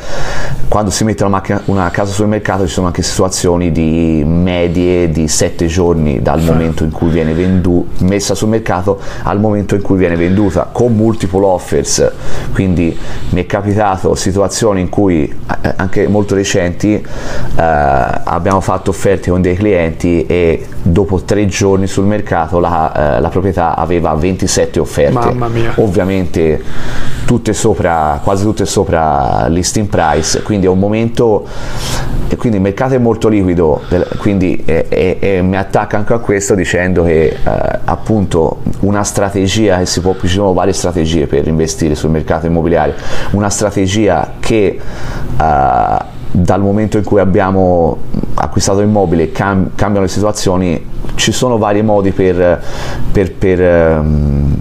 quando 0.68 0.92
si 0.92 1.02
mette 1.02 1.24
una, 1.24 1.32
macchina, 1.32 1.60
una, 1.64 1.90
casa 1.90 2.12
sul 2.12 2.28
mercato 2.28 2.66
ci 2.66 2.72
sono 2.72 2.86
anche 2.86 3.02
situazioni 3.02 3.72
di 3.72 4.22
medie 4.24 5.10
di 5.10 5.26
7 5.26 5.66
giorni 5.66 6.22
dal 6.22 6.40
momento 6.40 6.84
in 6.84 6.92
cui 6.92 7.10
viene 7.10 7.32
vendu- 7.34 8.00
messa 8.02 8.36
sul 8.36 8.48
mercato 8.48 9.00
al 9.24 9.40
momento 9.40 9.74
in 9.74 9.82
cui 9.82 9.98
viene 9.98 10.14
venduta 10.14 10.68
con 10.70 10.94
multiple 10.94 11.44
offers. 11.44 12.12
Quindi 12.52 12.96
mi 13.30 13.42
è 13.42 13.46
capitato 13.46 14.14
situazioni 14.14 14.82
in 14.82 14.88
cui 14.88 15.24
eh, 15.24 15.72
anche 15.76 16.06
molto 16.06 16.36
recenti 16.36 16.94
eh, 16.94 17.02
abbiamo 17.56 18.60
fatto 18.60 18.90
offerte 18.90 19.30
con 19.30 19.42
dei 19.42 19.56
clienti 19.56 20.26
e 20.26 20.64
dopo 20.80 21.22
tre 21.22 21.46
giorni 21.46 21.88
sul 21.88 22.04
mercato 22.04 22.60
la, 22.60 23.16
eh, 23.16 23.20
la 23.20 23.28
proprietà 23.30 23.74
aveva 23.74 24.14
27 24.14 24.78
offerte. 24.78 25.18
Ovviamente 25.76 26.62
tutte 27.24 27.52
sopra 27.52 28.20
quasi 28.22 28.44
tutte 28.44 28.66
sopra 28.66 29.03
listing 29.48 29.88
price 29.88 30.42
quindi 30.42 30.66
è 30.66 30.68
un 30.68 30.78
momento 30.78 31.46
quindi 32.36 32.56
il 32.56 32.64
mercato 32.64 32.94
è 32.94 32.98
molto 32.98 33.28
liquido 33.28 33.82
quindi 34.18 34.62
e, 34.64 34.86
e, 34.88 35.18
e 35.20 35.42
mi 35.42 35.56
attacca 35.56 35.96
anche 35.96 36.14
a 36.14 36.18
questo 36.18 36.54
dicendo 36.54 37.04
che 37.04 37.26
eh, 37.26 37.38
appunto 37.84 38.60
una 38.80 39.04
strategia 39.04 39.78
che 39.78 39.86
si 39.86 40.00
può 40.00 40.16
ci 40.20 40.28
sono 40.28 40.52
varie 40.52 40.72
strategie 40.72 41.26
per 41.26 41.46
investire 41.46 41.94
sul 41.94 42.10
mercato 42.10 42.46
immobiliare 42.46 42.94
una 43.32 43.50
strategia 43.50 44.32
che 44.40 44.78
eh, 45.40 46.12
dal 46.30 46.60
momento 46.60 46.98
in 46.98 47.04
cui 47.04 47.20
abbiamo 47.20 47.98
acquistato 48.34 48.80
immobile 48.80 49.30
cam- 49.30 49.70
cambiano 49.76 50.06
le 50.06 50.10
situazioni 50.10 50.92
ci 51.14 51.32
sono 51.32 51.58
vari 51.58 51.82
modi 51.82 52.10
per, 52.10 52.62
per, 53.12 53.32
per 53.32 54.00
um, 54.00 54.54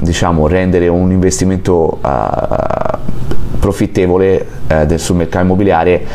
diciamo, 0.00 0.46
rendere 0.46 0.88
un 0.88 1.10
investimento 1.10 1.98
uh, 2.02 3.12
profittevole 3.64 4.46
uh, 4.68 4.96
sul 4.96 5.16
mercato 5.16 5.42
immobiliare 5.42 6.06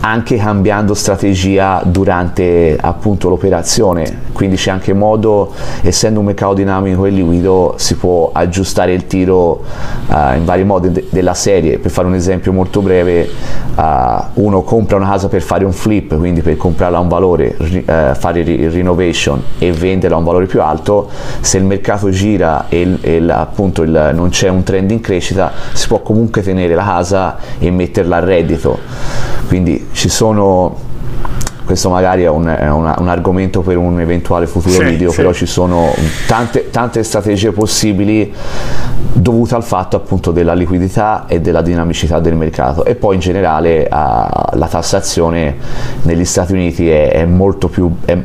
anche 0.00 0.36
cambiando 0.36 0.94
strategia 0.94 1.82
durante 1.84 2.76
appunto 2.80 3.28
l'operazione. 3.28 4.28
Quindi 4.32 4.56
c'è 4.56 4.70
anche 4.70 4.94
modo 4.94 5.52
essendo 5.82 6.20
un 6.20 6.26
mercato 6.26 6.54
dinamico 6.54 7.04
e 7.04 7.10
liquido 7.10 7.74
si 7.76 7.96
può 7.96 8.30
aggiustare 8.32 8.92
il 8.92 9.06
tiro 9.06 9.62
uh, 10.06 10.36
in 10.36 10.44
vari 10.44 10.64
modi 10.64 10.90
de- 10.90 11.06
della 11.10 11.34
serie. 11.34 11.78
Per 11.78 11.90
fare 11.90 12.06
un 12.06 12.14
esempio 12.14 12.52
molto 12.52 12.80
breve 12.80 13.28
uh, 13.74 13.82
uno 14.34 14.62
compra 14.62 14.96
una 14.96 15.08
casa 15.08 15.28
per 15.28 15.42
fare 15.42 15.64
un 15.64 15.72
flip 15.72 16.16
quindi 16.16 16.40
per 16.40 16.56
comprarla 16.56 16.96
a 16.96 17.00
un 17.00 17.08
valore 17.08 17.54
ri- 17.58 17.84
uh, 17.86 18.14
fare 18.14 18.40
il 18.40 18.70
renovation 18.70 19.42
e 19.58 19.72
venderla 19.72 20.16
a 20.16 20.18
un 20.18 20.24
valore 20.24 20.46
più 20.46 20.62
alto 20.62 21.08
se 21.40 21.58
il 21.58 21.64
mercato 21.64 22.08
gira 22.10 22.66
e, 22.68 22.80
il, 22.80 22.98
e 23.02 23.16
il, 23.16 23.30
appunto 23.30 23.82
il, 23.82 24.12
non 24.14 24.30
c'è 24.30 24.48
un 24.48 24.62
trend 24.62 24.90
in 24.90 25.00
crescita 25.00 25.52
si 25.72 25.86
può 25.88 26.00
comunque 26.00 26.42
tenere 26.42 26.74
la 26.74 26.84
casa 26.84 27.36
e 27.58 27.70
metterla 27.70 28.16
a 28.16 28.20
reddito. 28.20 28.78
Quindi 29.46 29.88
ci 29.92 30.08
sono 30.08 30.88
questo 31.70 31.88
magari 31.88 32.24
è 32.24 32.28
un, 32.28 32.46
è 32.46 32.68
una, 32.68 32.96
un 32.98 33.06
argomento 33.06 33.60
per 33.60 33.76
un 33.76 34.00
eventuale 34.00 34.48
futuro 34.48 34.72
sì, 34.72 34.82
video, 34.82 35.10
sì. 35.10 35.16
però 35.18 35.32
ci 35.32 35.46
sono 35.46 35.94
tante, 36.26 36.68
tante 36.68 37.04
strategie 37.04 37.52
possibili 37.52 38.34
dovute 39.12 39.54
al 39.54 39.62
fatto 39.62 39.94
appunto 39.94 40.32
della 40.32 40.54
liquidità 40.54 41.26
e 41.28 41.40
della 41.40 41.62
dinamicità 41.62 42.18
del 42.18 42.34
mercato. 42.34 42.84
E 42.84 42.96
poi 42.96 43.14
in 43.14 43.20
generale 43.20 43.82
uh, 43.84 43.86
la 43.88 44.66
tassazione 44.68 45.56
negli 46.02 46.24
Stati 46.24 46.54
Uniti 46.54 46.90
è, 46.90 47.12
è 47.12 47.24
molto 47.24 47.68
più 47.68 47.88
è, 48.04 48.18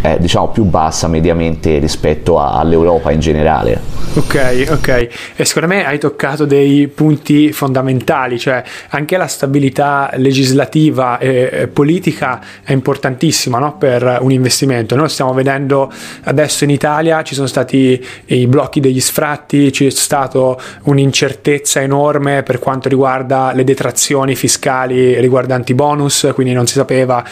è, 0.00 0.18
diciamo 0.20 0.50
più 0.50 0.62
bassa 0.62 1.08
mediamente 1.08 1.78
rispetto 1.78 2.38
a, 2.38 2.52
all'Europa 2.52 3.10
in 3.10 3.18
generale. 3.18 3.80
Ok 4.14 4.66
ok. 4.70 5.08
E 5.34 5.44
secondo 5.44 5.74
me 5.74 5.84
hai 5.84 5.98
toccato 5.98 6.44
dei 6.44 6.86
punti 6.86 7.50
fondamentali 7.50 8.38
cioè 8.38 8.62
anche 8.90 9.16
la 9.16 9.26
stabilità 9.26 10.10
legislativa 10.14 11.18
e 11.18 11.68
politica 11.72 12.40
è 12.62 12.70
importante 12.70 12.90
importantissima 12.92 13.58
no? 13.58 13.76
per 13.78 14.18
un 14.20 14.30
investimento. 14.30 14.94
Noi 14.94 15.08
stiamo 15.08 15.32
vedendo 15.32 15.90
adesso 16.24 16.64
in 16.64 16.70
Italia 16.70 17.22
ci 17.22 17.34
sono 17.34 17.46
stati 17.46 18.04
i 18.26 18.46
blocchi 18.46 18.80
degli 18.80 19.00
sfratti, 19.00 19.70
c'è 19.70 19.88
stata 19.90 20.54
un'incertezza 20.84 21.80
enorme 21.80 22.42
per 22.42 22.58
quanto 22.58 22.88
riguarda 22.88 23.52
le 23.54 23.64
detrazioni 23.64 24.36
fiscali 24.36 25.18
riguardanti 25.18 25.74
bonus, 25.74 26.30
quindi 26.34 26.52
non 26.52 26.66
si 26.66 26.74
sapeva 26.74 27.24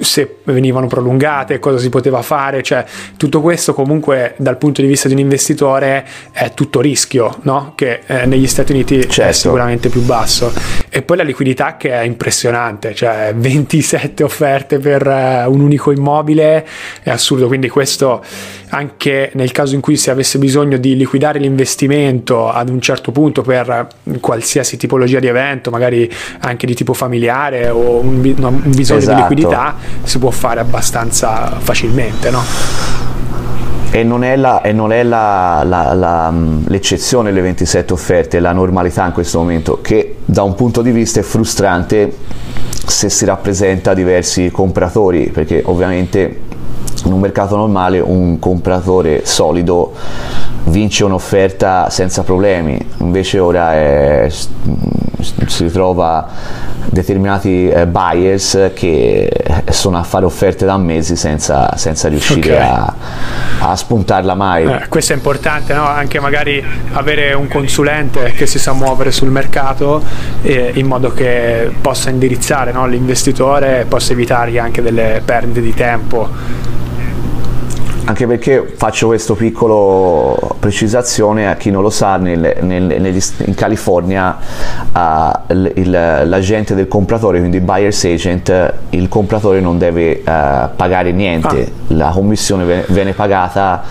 se 0.00 0.38
venivano 0.44 0.86
prolungate, 0.86 1.58
cosa 1.58 1.78
si 1.78 1.88
poteva 1.88 2.22
fare, 2.22 2.62
cioè 2.62 2.84
tutto 3.16 3.40
questo 3.40 3.74
comunque 3.74 4.34
dal 4.38 4.58
punto 4.58 4.80
di 4.80 4.86
vista 4.86 5.08
di 5.08 5.14
un 5.14 5.20
investitore 5.20 6.06
è 6.32 6.52
tutto 6.54 6.80
rischio, 6.80 7.38
no? 7.42 7.72
che 7.74 8.00
eh, 8.06 8.26
negli 8.26 8.46
Stati 8.46 8.72
Uniti 8.72 9.00
certo. 9.08 9.22
è 9.22 9.32
sicuramente 9.32 9.88
più 9.88 10.02
basso. 10.02 10.52
E 10.88 11.02
poi 11.02 11.16
la 11.16 11.22
liquidità 11.22 11.76
che 11.76 11.90
è 11.90 12.02
impressionante, 12.02 12.94
cioè 12.94 13.32
27 13.36 14.22
offerte 14.22 14.78
per 14.78 15.06
uh, 15.06 15.50
un 15.52 15.60
unico 15.60 15.90
immobile 15.90 16.66
è 17.02 17.10
assurdo, 17.10 17.46
quindi 17.46 17.68
questo 17.68 18.22
anche 18.70 19.30
nel 19.34 19.52
caso 19.52 19.74
in 19.74 19.80
cui 19.80 19.96
si 19.96 20.10
avesse 20.10 20.38
bisogno 20.38 20.78
di 20.78 20.96
liquidare 20.96 21.38
l'investimento 21.38 22.50
ad 22.50 22.70
un 22.70 22.80
certo 22.80 23.12
punto 23.12 23.42
per 23.42 23.86
qualsiasi 24.20 24.76
tipologia 24.76 25.18
di 25.18 25.26
evento, 25.26 25.70
magari 25.70 26.10
anche 26.40 26.66
di 26.66 26.74
tipo 26.74 26.94
familiare 26.94 27.68
o 27.68 28.00
un, 28.00 28.34
un 28.38 28.70
bisogno 28.74 29.00
esatto. 29.00 29.14
di 29.14 29.20
liquidità, 29.20 29.76
si 30.02 30.18
può 30.18 30.30
fare 30.30 30.60
abbastanza 30.60 31.58
facilmente, 31.58 32.30
no? 32.30 32.42
E 33.90 34.02
non 34.04 34.24
è, 34.24 34.36
la, 34.36 34.62
e 34.62 34.72
non 34.72 34.90
è 34.90 35.02
la, 35.02 35.62
la, 35.64 36.32
l'eccezione 36.66 37.30
le 37.30 37.42
27 37.42 37.92
offerte, 37.92 38.38
è 38.38 38.40
la 38.40 38.52
normalità 38.52 39.04
in 39.04 39.12
questo 39.12 39.38
momento, 39.38 39.80
che 39.82 40.16
da 40.24 40.42
un 40.42 40.54
punto 40.54 40.80
di 40.80 40.90
vista 40.90 41.20
è 41.20 41.22
frustrante 41.22 42.16
se 42.86 43.10
si 43.10 43.24
rappresenta 43.26 43.92
diversi 43.92 44.50
compratori, 44.50 45.28
perché 45.28 45.62
ovviamente 45.66 46.40
in 47.04 47.12
un 47.12 47.20
mercato 47.20 47.56
normale 47.56 48.00
un 48.00 48.38
compratore 48.38 49.26
solido 49.26 49.92
vince 50.64 51.04
un'offerta 51.04 51.90
senza 51.90 52.22
problemi, 52.22 52.78
invece 52.98 53.38
ora 53.38 53.74
è, 53.74 54.28
si 54.28 55.64
ritrova 55.64 56.28
determinati 56.86 57.68
eh, 57.68 57.86
buyers 57.86 58.70
che 58.74 59.30
sono 59.70 59.98
a 59.98 60.02
fare 60.02 60.24
offerte 60.24 60.64
da 60.64 60.76
mesi 60.76 61.16
senza, 61.16 61.76
senza 61.76 62.08
riuscire 62.08 62.54
okay. 62.54 62.68
a, 62.68 62.94
a, 63.60 63.76
spuntarla 63.76 64.34
mai. 64.34 64.64
Eh, 64.64 64.88
questo 64.88 65.12
è 65.12 65.16
importante, 65.16 65.74
no? 65.74 65.86
anche 65.86 66.20
magari 66.20 66.62
avere 66.92 67.32
un 67.32 67.48
consulente 67.48 68.32
che 68.32 68.46
si 68.46 68.58
sa 68.58 68.72
muovere 68.72 69.10
sul 69.10 69.30
mercato 69.30 70.02
eh, 70.42 70.72
in 70.74 70.86
modo 70.86 71.12
che 71.12 71.70
possa 71.80 72.10
indirizzare 72.10 72.72
no? 72.72 72.86
l'investitore 72.86 73.80
e 73.80 73.84
possa 73.84 74.12
evitargli 74.12 74.58
anche 74.58 74.82
delle 74.82 75.22
perdite 75.24 75.60
di 75.60 75.74
tempo 75.74 76.28
anche 78.04 78.26
perché 78.26 78.72
faccio 78.76 79.06
questo 79.08 79.34
piccolo 79.34 80.56
precisazione 80.58 81.48
a 81.48 81.54
chi 81.54 81.70
non 81.70 81.82
lo 81.82 81.90
sa, 81.90 82.16
nel, 82.16 82.56
nel, 82.60 82.82
negli, 82.82 83.20
in 83.44 83.54
California 83.54 84.36
uh, 84.92 85.52
il, 85.52 85.72
il, 85.76 85.90
l'agente 85.90 86.74
del 86.74 86.88
compratore, 86.88 87.38
quindi 87.38 87.58
il 87.58 87.62
buyer's 87.62 88.04
agent, 88.04 88.74
il 88.90 89.08
compratore 89.08 89.60
non 89.60 89.78
deve 89.78 90.20
uh, 90.20 90.22
pagare 90.24 91.12
niente, 91.12 91.72
ah. 91.88 91.94
la 91.94 92.10
commissione 92.10 92.64
viene, 92.64 92.84
viene, 92.88 93.12
pagata 93.12 93.82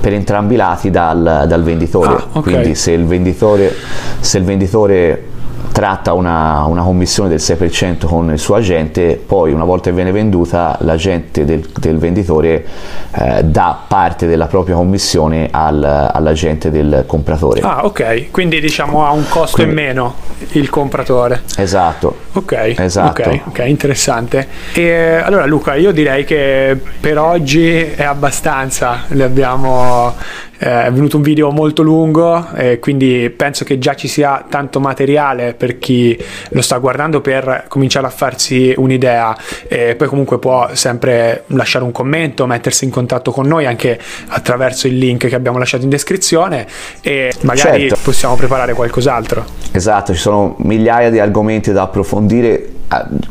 per 0.00 0.12
entrambi 0.12 0.54
i 0.54 0.56
lati 0.56 0.90
dal, 0.90 1.44
dal 1.46 1.62
venditore, 1.62 2.14
ah, 2.14 2.26
okay. 2.32 2.52
quindi 2.52 2.74
se 2.74 2.92
il 2.92 3.04
venditore, 3.04 3.74
se 4.20 4.38
il 4.38 4.44
venditore 4.44 5.34
tratta 5.72 6.12
una, 6.12 6.64
una, 6.64 6.82
commissione 6.82 7.28
del 7.28 7.38
6% 7.38 8.06
con 8.06 8.30
il 8.30 8.38
suo 8.38 8.54
agente, 8.54 9.22
poi 9.24 9.52
una 9.52 9.64
volta 9.64 9.90
che 9.90 9.96
viene 9.96 10.12
venduta 10.12 10.76
l'agente 10.80 11.44
del, 11.44 11.66
del 11.78 11.98
venditore 11.98 12.64
eh, 13.12 13.44
dà 13.44 13.78
parte 13.86 14.26
della 14.26 14.46
propria 14.46 14.76
commissione 14.76 15.48
al, 15.50 15.82
all'agente 15.82 16.70
del 16.70 17.04
compratore. 17.06 17.60
Ah 17.60 17.84
ok, 17.84 18.30
quindi 18.30 18.60
diciamo 18.60 19.06
ha 19.06 19.10
un 19.10 19.28
costo 19.28 19.56
quindi, 19.56 19.80
in 19.80 19.86
meno 19.86 20.14
il 20.52 20.70
compratore. 20.70 21.42
Esatto. 21.56 22.24
Ok, 22.32 22.74
esatto. 22.78 23.22
ok, 23.22 23.40
ok, 23.46 23.62
interessante. 23.66 24.46
E, 24.72 25.16
allora 25.22 25.46
Luca, 25.46 25.74
io 25.74 25.92
direi 25.92 26.24
che 26.24 26.78
per 27.00 27.18
oggi 27.18 27.66
è 27.66 28.02
abbastanza, 28.02 29.04
le 29.08 29.24
abbiamo 29.24 30.14
eh, 30.58 30.84
è 30.84 30.90
venuto 30.92 31.16
un 31.16 31.22
video 31.22 31.50
molto 31.50 31.82
lungo 31.82 32.46
e 32.54 32.78
quindi 32.78 33.32
penso 33.34 33.64
che 33.64 33.78
già 33.78 33.94
ci 33.94 34.08
sia 34.08 34.44
tanto 34.48 34.80
materiale 34.80 35.54
per 35.54 35.78
chi 35.78 36.16
lo 36.50 36.62
sta 36.62 36.78
guardando 36.78 37.20
per 37.20 37.64
cominciare 37.68 38.06
a 38.06 38.10
farsi 38.10 38.72
un'idea 38.76 39.36
e 39.68 39.94
poi 39.96 40.08
comunque 40.08 40.38
può 40.38 40.68
sempre 40.72 41.44
lasciare 41.48 41.84
un 41.84 41.92
commento, 41.92 42.46
mettersi 42.46 42.84
in 42.84 42.90
contatto 42.90 43.30
con 43.30 43.46
noi 43.46 43.66
anche 43.66 43.98
attraverso 44.28 44.86
il 44.86 44.96
link 44.96 45.26
che 45.26 45.34
abbiamo 45.34 45.58
lasciato 45.58 45.84
in 45.84 45.90
descrizione 45.90 46.66
e 47.00 47.32
magari 47.42 47.88
certo. 47.88 47.98
possiamo 48.02 48.36
preparare 48.36 48.72
qualcos'altro. 48.72 49.44
Esatto, 49.72 50.14
ci 50.14 50.20
sono 50.20 50.56
migliaia 50.60 51.10
di 51.10 51.18
argomenti 51.18 51.72
da 51.72 51.82
approfondire 51.82 52.74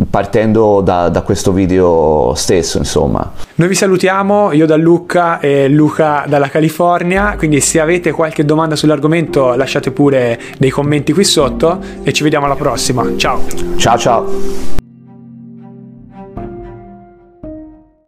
partendo 0.09 0.81
da, 0.81 1.09
da, 1.09 1.21
questo 1.21 1.51
video 1.51 2.33
stesso 2.35 2.77
insomma. 2.77 3.31
Noi 3.55 3.67
vi 3.67 3.75
salutiamo 3.75 4.51
io 4.51 4.65
da 4.65 4.75
Luca 4.75 5.39
e 5.39 5.67
Luca 5.69 6.25
dalla 6.27 6.49
California 6.49 7.35
quindi 7.37 7.61
se 7.61 7.79
avete 7.79 8.11
qualche 8.11 8.43
domanda 8.43 8.75
sull'argomento 8.75 9.55
lasciate 9.55 9.91
pure 9.91 10.39
dei 10.57 10.69
commenti 10.69 11.13
qui 11.13 11.23
sotto 11.23 11.79
e 12.03 12.11
ci 12.11 12.23
vediamo 12.23 12.45
alla 12.45 12.55
prossima. 12.55 13.05
Ciao. 13.15 13.41
Ciao 13.77 13.97
ciao 13.97 14.84